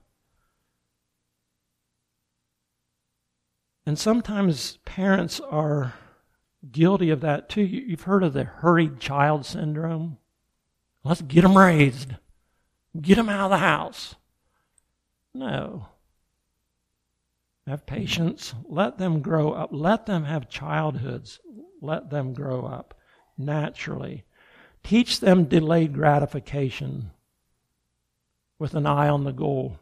And 3.83 3.97
sometimes 3.97 4.77
parents 4.85 5.39
are 5.39 5.95
guilty 6.71 7.09
of 7.09 7.21
that 7.21 7.49
too. 7.49 7.63
You've 7.63 8.03
heard 8.03 8.21
of 8.21 8.33
the 8.33 8.43
hurried 8.43 8.99
child 8.99 9.43
syndrome. 9.47 10.19
Let's 11.03 11.23
get 11.23 11.41
them 11.41 11.57
raised. 11.57 12.13
Get 13.01 13.15
them 13.15 13.27
out 13.29 13.45
of 13.45 13.49
the 13.49 13.57
house. 13.57 14.13
No. 15.33 15.87
Have 17.65 17.87
patience. 17.87 18.53
Let 18.63 18.99
them 18.99 19.21
grow 19.21 19.53
up. 19.53 19.71
Let 19.71 20.05
them 20.05 20.25
have 20.25 20.49
childhoods. 20.49 21.39
Let 21.81 22.11
them 22.11 22.35
grow 22.35 22.63
up 22.63 22.93
naturally. 23.39 24.23
Teach 24.83 25.19
them 25.19 25.45
delayed 25.45 25.93
gratification 25.93 27.09
with 28.59 28.73
an 28.73 28.85
eye 28.85 29.09
on 29.09 29.23
the 29.23 29.33
goal. 29.33 29.77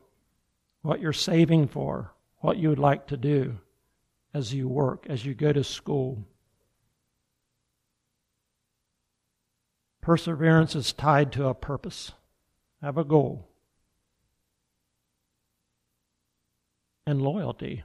What 0.82 1.00
you're 1.00 1.14
saving 1.14 1.68
for, 1.68 2.12
what 2.40 2.58
you 2.58 2.70
would 2.70 2.80
like 2.80 3.08
to 3.08 3.18
do 3.18 3.60
as 4.34 4.54
you 4.54 4.68
work, 4.68 5.06
as 5.08 5.26
you 5.26 5.34
go 5.34 5.54
to 5.54 5.64
school. 5.64 6.26
Perseverance 10.02 10.76
is 10.76 10.92
tied 10.92 11.32
to 11.34 11.48
a 11.48 11.54
purpose. 11.54 12.12
Have 12.82 12.98
a 12.98 13.06
goal. 13.06 13.48
And 17.08 17.22
loyalty. 17.22 17.84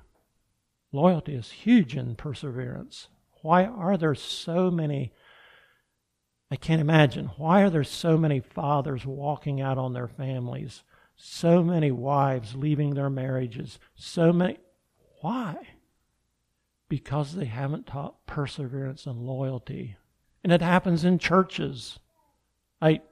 Loyalty 0.90 1.34
is 1.34 1.50
huge 1.50 1.96
in 1.96 2.16
perseverance. 2.16 3.08
Why 3.42 3.64
are 3.64 3.96
there 3.96 4.14
so 4.14 4.70
many? 4.70 5.12
I 6.50 6.56
can't 6.56 6.80
imagine. 6.80 7.26
Why 7.36 7.62
are 7.62 7.70
there 7.70 7.84
so 7.84 8.16
many 8.16 8.40
fathers 8.40 9.04
walking 9.04 9.60
out 9.60 9.78
on 9.78 9.92
their 9.92 10.08
families? 10.08 10.82
So 11.16 11.62
many 11.62 11.90
wives 11.90 12.54
leaving 12.54 12.94
their 12.94 13.10
marriages? 13.10 13.78
So 13.94 14.32
many. 14.32 14.58
Why? 15.20 15.56
because 16.88 17.34
they 17.34 17.44
haven't 17.44 17.86
taught 17.86 18.26
perseverance 18.26 19.06
and 19.06 19.20
loyalty. 19.20 19.96
And 20.42 20.52
it 20.52 20.62
happens 20.62 21.04
in 21.04 21.18
churches. 21.18 21.98
I 22.80 23.02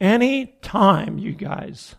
any 0.00 0.56
time, 0.62 1.18
you 1.18 1.32
guys, 1.32 1.96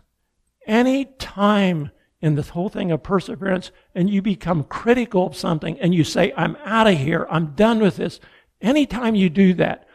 any 0.66 1.04
time 1.04 1.90
in 2.22 2.36
this 2.36 2.50
whole 2.50 2.68
thing 2.68 2.92
of 2.92 3.02
perseverance 3.02 3.72
and 3.94 4.08
you 4.08 4.22
become 4.22 4.62
critical 4.64 5.26
of 5.26 5.36
something 5.36 5.78
and 5.80 5.94
you 5.94 6.04
say, 6.04 6.32
I'm 6.36 6.56
out 6.64 6.86
of 6.86 6.96
here, 6.96 7.26
I'm 7.28 7.54
done 7.54 7.80
with 7.80 7.96
this, 7.96 8.20
anytime 8.60 9.16
you 9.16 9.28
do 9.28 9.52
that, 9.54 9.88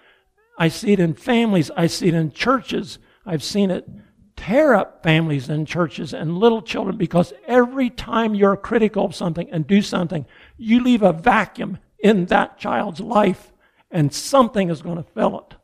I 0.59 0.67
see 0.67 0.91
it 0.91 0.99
in 0.99 1.13
families, 1.13 1.71
I 1.75 1.87
see 1.87 2.09
it 2.09 2.13
in 2.13 2.31
churches, 2.33 2.99
I've 3.25 3.43
seen 3.43 3.71
it 3.71 3.87
tear 4.35 4.75
up 4.75 5.01
families 5.01 5.49
and 5.49 5.65
churches 5.65 6.13
and 6.13 6.37
little 6.37 6.61
children 6.61 6.97
because 6.97 7.33
every 7.47 7.89
time 7.89 8.35
you're 8.35 8.57
critical 8.57 9.05
of 9.05 9.15
something 9.15 9.49
and 9.49 9.65
do 9.65 9.81
something, 9.81 10.25
you 10.57 10.83
leave 10.83 11.01
a 11.01 11.13
vacuum 11.13 11.79
in 11.99 12.25
that 12.25 12.59
child's 12.59 12.99
life 12.99 13.51
and 13.89 14.13
something 14.13 14.69
is 14.69 14.81
going 14.81 14.97
to 14.97 15.03
fill 15.03 15.39
it. 15.39 15.55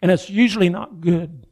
And 0.00 0.10
it's 0.10 0.28
usually 0.28 0.68
not 0.68 1.00
good. 1.00 1.46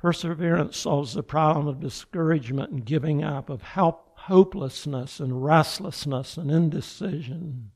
Perseverance 0.00 0.78
solves 0.78 1.12
the 1.12 1.22
problem 1.22 1.66
of 1.66 1.78
discouragement 1.78 2.70
and 2.70 2.86
giving 2.86 3.22
up, 3.22 3.50
of 3.50 3.60
help 3.60 4.12
hopelessness 4.14 5.20
and 5.20 5.44
restlessness 5.44 6.38
and 6.38 6.50
indecision. 6.50 7.70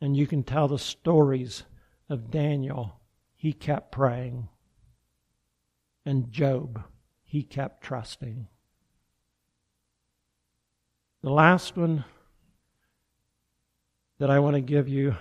And 0.00 0.16
you 0.16 0.26
can 0.26 0.42
tell 0.42 0.66
the 0.66 0.78
stories 0.78 1.64
of 2.08 2.30
Daniel. 2.30 3.00
He 3.36 3.52
kept 3.52 3.92
praying. 3.92 4.48
And 6.06 6.32
Job, 6.32 6.82
he 7.22 7.42
kept 7.42 7.84
trusting. 7.84 8.48
The 11.20 11.30
last 11.30 11.76
one 11.76 12.06
that 14.18 14.30
I 14.30 14.38
want 14.38 14.54
to 14.54 14.62
give 14.62 14.88
you 14.88 15.16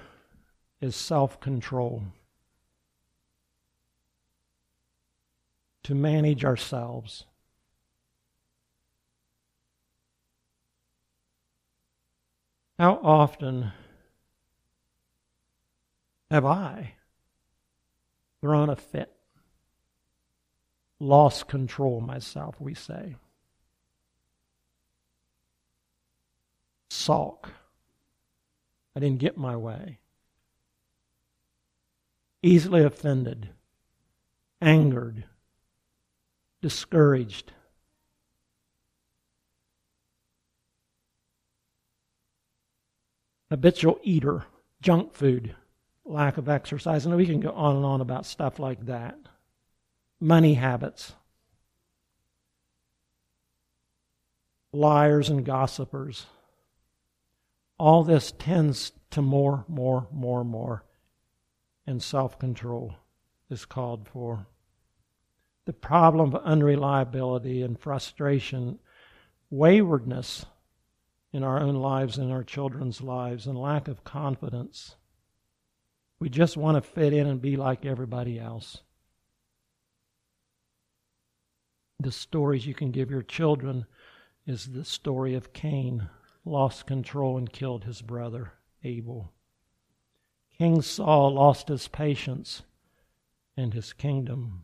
is 0.80 0.96
self 0.96 1.42
control. 1.42 2.04
To 5.88 5.96
manage 5.96 6.44
ourselves. 6.44 7.24
How 12.78 13.00
often 13.02 13.72
have 16.30 16.46
I 16.46 16.96
thrown 18.42 18.70
a 18.70 18.76
fit, 18.76 19.14
lost 21.00 21.48
control 21.48 22.02
myself, 22.02 22.60
we 22.60 22.74
say? 22.74 23.16
Sulk. 26.90 27.50
I 28.94 29.00
didn't 29.00 29.20
get 29.20 29.38
my 29.38 29.56
way. 29.56 30.00
Easily 32.44 32.84
offended, 32.84 33.52
angered, 34.60 35.24
discouraged. 36.68 37.54
habitual 43.50 43.98
eater, 44.04 44.44
junk 44.82 45.14
food, 45.14 45.56
lack 46.04 46.38
of 46.38 46.50
exercise. 46.50 47.06
And 47.06 47.16
we 47.16 47.26
can 47.26 47.40
go 47.40 47.52
on 47.52 47.78
and 47.78 47.86
on 47.86 48.02
about 48.02 48.26
stuff 48.26 48.60
like 48.60 48.86
that. 48.86 49.18
Money 50.20 50.56
habits, 50.56 51.14
liars 54.74 55.30
and 55.30 55.46
gossipers. 55.46 56.26
All 57.80 58.04
this 58.04 58.34
tends 58.38 58.92
to 59.12 59.22
more, 59.22 59.64
more, 59.70 60.08
more, 60.12 60.44
more. 60.44 60.84
And 61.86 62.04
self 62.04 62.38
control 62.38 62.96
is 63.50 63.64
called 63.64 64.10
for. 64.12 64.48
The 65.68 65.74
problem 65.74 66.34
of 66.34 66.46
unreliability 66.46 67.62
and 67.62 67.78
frustration, 67.78 68.80
waywardness, 69.50 70.46
in 71.34 71.44
our 71.44 71.60
own 71.60 71.76
lives 71.76 72.18
and 72.18 72.32
our 72.32 72.46
children's 72.46 73.02
lives 73.02 73.48
and 73.48 73.62
lack 73.62 73.90
of 73.90 74.06
confidence. 74.06 74.96
We 76.20 76.30
just 76.30 76.56
want 76.56 76.82
to 76.82 76.90
fit 76.90 77.12
in 77.12 77.28
and 77.28 77.42
be 77.42 77.58
like 77.58 77.86
everybody 77.86 78.40
else. 78.40 78.78
The 82.00 82.14
stories 82.14 82.66
you 82.66 82.74
can 82.74 82.92
give 82.92 83.12
your 83.12 83.22
children 83.22 83.88
is 84.46 84.68
the 84.68 84.86
story 84.86 85.36
of 85.36 85.52
Cain, 85.52 86.08
lost 86.46 86.88
control 86.88 87.38
and 87.38 87.52
killed 87.52 87.84
his 87.84 88.02
brother 88.02 88.54
Abel. 88.86 89.34
King 90.58 90.82
Saul 90.82 91.34
lost 91.34 91.68
his 91.68 91.90
patience 91.90 92.64
and 93.58 93.74
his 93.74 93.92
kingdom. 93.92 94.64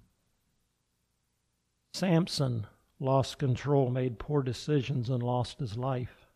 Samson 1.93 2.65
lost 2.99 3.37
control, 3.37 3.91
made 3.91 4.17
poor 4.17 4.41
decisions, 4.41 5.09
and 5.09 5.21
lost 5.21 5.59
his 5.59 5.77
life. 5.77 6.27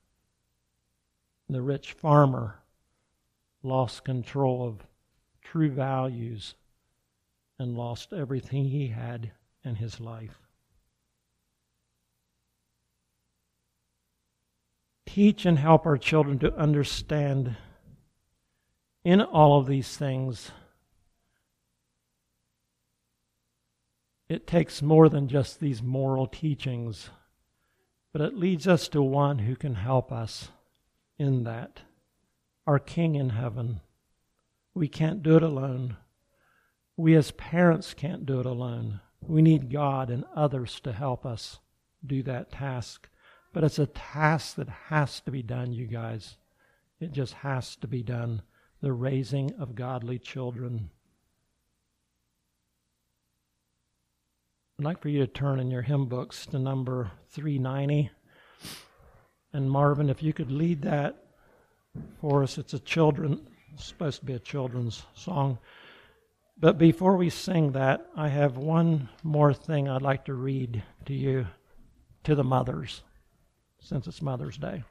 The 1.49 1.61
rich 1.61 1.93
farmer 1.93 2.59
lost 3.63 4.03
control 4.03 4.67
of 4.67 4.85
true 5.41 5.71
values 5.71 6.55
and 7.57 7.75
lost 7.75 8.13
everything 8.13 8.65
he 8.65 8.89
had 8.89 9.31
in 9.63 9.75
his 9.75 9.99
life. 9.99 10.37
Teach 15.07 15.45
and 15.45 15.57
help 15.57 15.85
our 15.87 15.97
children 15.97 16.37
to 16.39 16.55
understand 16.55 17.55
in 19.03 19.21
all 19.21 19.59
of 19.59 19.65
these 19.65 19.97
things. 19.97 20.51
It 24.30 24.45
takes 24.45 24.82
more 24.82 25.07
than 25.07 25.30
just 25.30 25.59
these 25.59 25.82
moral 25.82 26.28
teachings, 26.28 27.09
but 28.11 28.21
it 28.21 28.36
leads 28.36 28.67
us 28.67 28.89
to 28.89 29.01
one 29.01 29.39
who 29.39 29.55
can 29.55 29.75
help 29.75 30.11
us 30.11 30.49
in 31.17 31.43
that. 31.45 31.82
Our 32.65 32.80
King 32.80 33.15
in 33.15 33.30
heaven. 33.30 33.80
We 34.73 34.89
can't 34.89 35.23
do 35.23 35.38
it 35.38 35.43
alone. 35.43 35.95
We 36.97 37.15
as 37.15 37.32
parents 37.32 37.93
can't 37.93 38.25
do 38.25 38.39
it 38.41 38.45
alone. 38.45 38.99
We 39.21 39.41
need 39.41 39.71
God 39.71 40.09
and 40.09 40.25
others 40.36 40.80
to 40.82 40.91
help 40.91 41.25
us 41.25 41.59
do 42.05 42.21
that 42.23 42.51
task. 42.51 43.07
But 43.53 43.63
it's 43.63 43.80
a 43.80 43.88
task 43.88 44.55
that 44.55 44.69
has 44.69 45.21
to 45.21 45.32
be 45.32 45.41
done, 45.41 45.71
you 45.71 45.88
guys. 45.88 46.38
It 46.99 47.13
just 47.13 47.34
has 47.36 47.75
to 47.78 47.88
be 47.88 48.03
done. 48.03 48.41
The 48.82 48.93
raising 48.93 49.53
of 49.59 49.73
godly 49.73 50.19
children. 50.19 50.89
I'd 54.80 54.86
like 54.86 55.01
for 55.01 55.09
you 55.09 55.21
to 55.21 55.28
turn 55.28 55.59
in 55.59 55.71
your 55.71 55.82
hymn 55.82 56.05
books 56.05 56.45
to 56.47 56.59
number 56.59 57.09
390. 57.32 58.11
And 59.51 59.71
Marvin, 59.71 60.07
if 60.07 60.21
you 60.21 60.34
could 60.34 60.51
lead 60.51 60.84
that 60.84 61.15
for 62.21 62.43
us, 62.43 62.59
it's 62.59 62.75
a 62.75 62.80
children, 62.80 63.47
it's 63.73 63.86
supposed 63.86 64.19
to 64.19 64.25
be 64.28 64.34
a 64.34 64.39
children's 64.39 65.01
song. 65.15 65.57
But 66.59 66.78
before 66.78 67.17
we 67.17 67.32
sing 67.32 67.71
that, 67.71 68.05
I 68.15 68.28
have 68.28 68.57
one 68.57 69.09
more 69.23 69.51
thing 69.51 69.89
I'd 69.89 70.03
like 70.03 70.25
to 70.25 70.36
read 70.36 70.84
to 71.07 71.13
you, 71.15 71.47
to 72.25 72.36
the 72.36 72.43
mothers, 72.43 73.01
since 73.80 74.05
it's 74.05 74.21
Mother's 74.21 74.59
Day. 74.59 74.84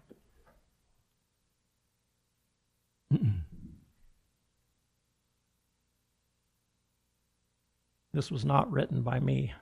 this 8.13 8.33
was 8.33 8.45
not 8.45 8.73
written 8.73 9.03
by 9.03 9.21
me. 9.21 9.53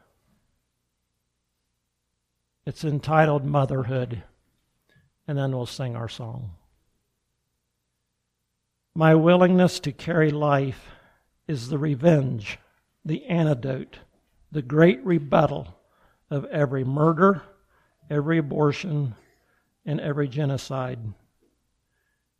It's 2.67 2.83
entitled 2.83 3.45
Motherhood, 3.45 4.23
and 5.29 5.37
then 5.37 5.53
we'll 5.53 5.67
sing 5.67 5.97
our 5.97 6.09
song. 6.09 6.53
My 8.95 9.15
willingness 9.15 9.81
to 9.81 9.93
carry 9.93 10.31
life 10.31 10.87
is 11.47 11.69
the 11.69 11.77
revenge, 11.77 12.59
the 13.05 13.27
antidote, 13.27 13.99
the 14.51 14.62
great 14.62 15.05
rebuttal 15.05 15.75
of 16.31 16.47
every 16.47 16.85
murder, 16.85 17.43
every 18.09 18.39
abortion, 18.39 19.15
and 19.85 20.01
every 20.01 20.29
genocide. 20.29 21.01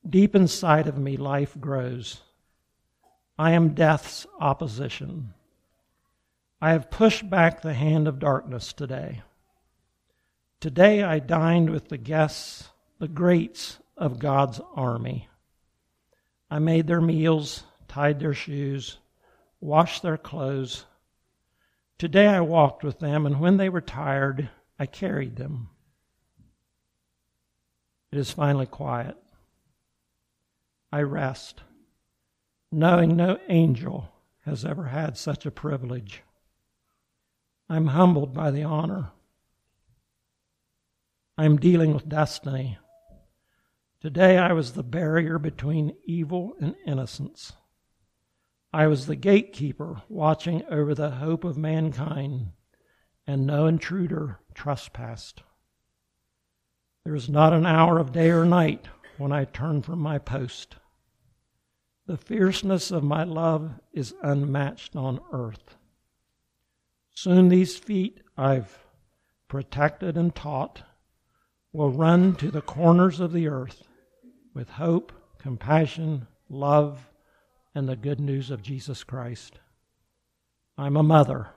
Deep 0.09 0.35
inside 0.35 0.87
of 0.87 0.97
me, 0.97 1.19
life 1.19 1.55
grows. 1.61 2.23
I 3.39 3.51
am 3.51 3.75
death's 3.75 4.27
opposition. 4.41 5.35
I 6.63 6.71
have 6.71 6.91
pushed 6.91 7.29
back 7.29 7.61
the 7.61 7.75
hand 7.75 8.09
of 8.09 8.19
darkness 8.19 8.73
today. 8.73 9.23
Today 10.65 11.03
I 11.03 11.19
dined 11.19 11.69
with 11.69 11.89
the 11.91 11.99
guests, 11.99 12.71
the 12.99 13.07
greats 13.07 13.81
of 13.99 14.19
God's 14.19 14.63
army. 14.75 15.29
I 16.51 16.59
made 16.59 16.87
their 16.87 17.03
meals, 17.03 17.65
tied 17.87 18.19
their 18.19 18.33
shoes, 18.33 18.97
washed 19.61 20.01
their 20.01 20.17
clothes. 20.17 20.87
Today 21.99 22.29
I 22.29 22.41
walked 22.41 22.83
with 22.83 22.99
them, 22.99 23.27
and 23.27 23.41
when 23.41 23.59
they 23.59 23.69
were 23.69 23.83
tired, 23.83 24.49
I 24.79 24.87
carried 24.87 25.37
them. 25.37 25.69
It 28.11 28.19
is 28.19 28.31
finally 28.31 28.65
quiet. 28.65 29.19
I 30.91 31.03
rest, 31.03 31.61
knowing 32.73 33.15
no 33.15 33.39
angel 33.51 34.09
has 34.47 34.65
ever 34.65 34.85
had 34.85 35.19
such 35.19 35.45
a 35.45 35.51
privilege. 35.51 36.23
I'm 37.69 37.89
humbled 37.89 38.33
by 38.33 38.51
the 38.51 38.65
honor 38.65 39.11
I'm 41.37 41.57
dealing 41.57 41.93
with 41.93 42.09
destiny. 42.09 42.79
Today 44.01 44.39
I 44.39 44.53
was 44.53 44.73
the 44.73 44.85
barrier 44.85 45.41
between 45.41 45.97
evil 46.05 46.53
and 46.61 46.77
innocence. 46.87 47.55
I 48.73 48.87
was 48.87 49.07
the 49.07 49.17
gatekeeper 49.17 50.03
watching 50.09 50.63
over 50.71 50.95
the 50.95 51.11
hope 51.11 51.43
of 51.43 51.59
mankind, 51.59 52.53
and 53.27 53.47
no 53.47 53.67
intruder 53.67 54.39
trespassed. 54.55 55.43
There 57.05 57.17
is 57.17 57.29
not 57.29 57.53
an 57.53 57.67
hour 57.67 57.99
of 57.99 58.13
day 58.13 58.31
or 58.31 58.45
night 58.45 58.87
when 59.19 59.33
I 59.33 59.45
turn 59.45 59.83
from 59.83 59.99
my 59.99 60.19
post. 60.19 60.77
The 62.07 62.17
fierceness 62.17 62.93
of 62.93 63.03
my 63.03 63.25
love 63.25 63.81
is 63.93 64.15
unmatched 64.23 64.95
on 64.95 65.19
earth. 65.33 65.77
Soon 67.13 67.49
these 67.49 67.77
feet 67.77 68.21
I've 68.37 68.85
protected 69.49 70.17
and 70.17 70.33
taught 70.33 70.83
will 71.75 71.91
run 71.91 72.37
to 72.37 72.53
the 72.53 72.63
corners 72.63 73.19
of 73.19 73.33
the 73.33 73.49
earth 73.49 73.83
with 74.55 74.71
hope, 74.71 75.13
compassion, 75.39 76.25
love, 76.49 77.11
and 77.75 77.89
the 77.89 77.97
good 77.97 78.21
news 78.21 78.49
of 78.49 78.63
Jesus 78.63 79.03
Christ. 79.03 79.59
I'm 80.79 80.97
a 80.97 81.03
mother. 81.03 81.49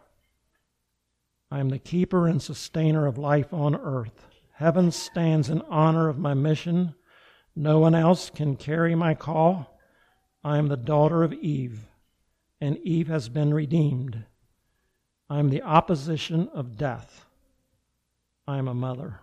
I 1.51 1.59
am 1.59 1.69
the 1.69 1.77
keeper 1.77 2.27
and 2.27 2.41
sustainer 2.41 3.05
of 3.05 3.19
life 3.19 3.53
on 3.53 3.75
earth. 3.75 4.25
Heaven 4.53 4.91
stands 4.91 5.51
in 5.51 5.61
honor 5.69 6.09
of 6.09 6.17
my 6.17 6.33
mission. 6.33 6.95
No 7.55 7.77
one 7.77 7.93
else 7.93 8.31
can 8.31 8.55
carry 8.55 8.95
my 8.95 9.13
call. 9.13 9.79
I 10.43 10.57
am 10.57 10.67
the 10.67 10.77
daughter 10.77 11.21
of 11.21 11.31
Eve, 11.31 11.85
and 12.59 12.79
Eve 12.79 13.07
has 13.07 13.29
been 13.29 13.53
redeemed. 13.53 14.23
I 15.29 15.37
am 15.37 15.51
the 15.51 15.61
opposition 15.61 16.49
of 16.55 16.75
death. 16.75 17.25
I 18.47 18.57
am 18.57 18.67
a 18.67 18.73
mother. 18.73 19.19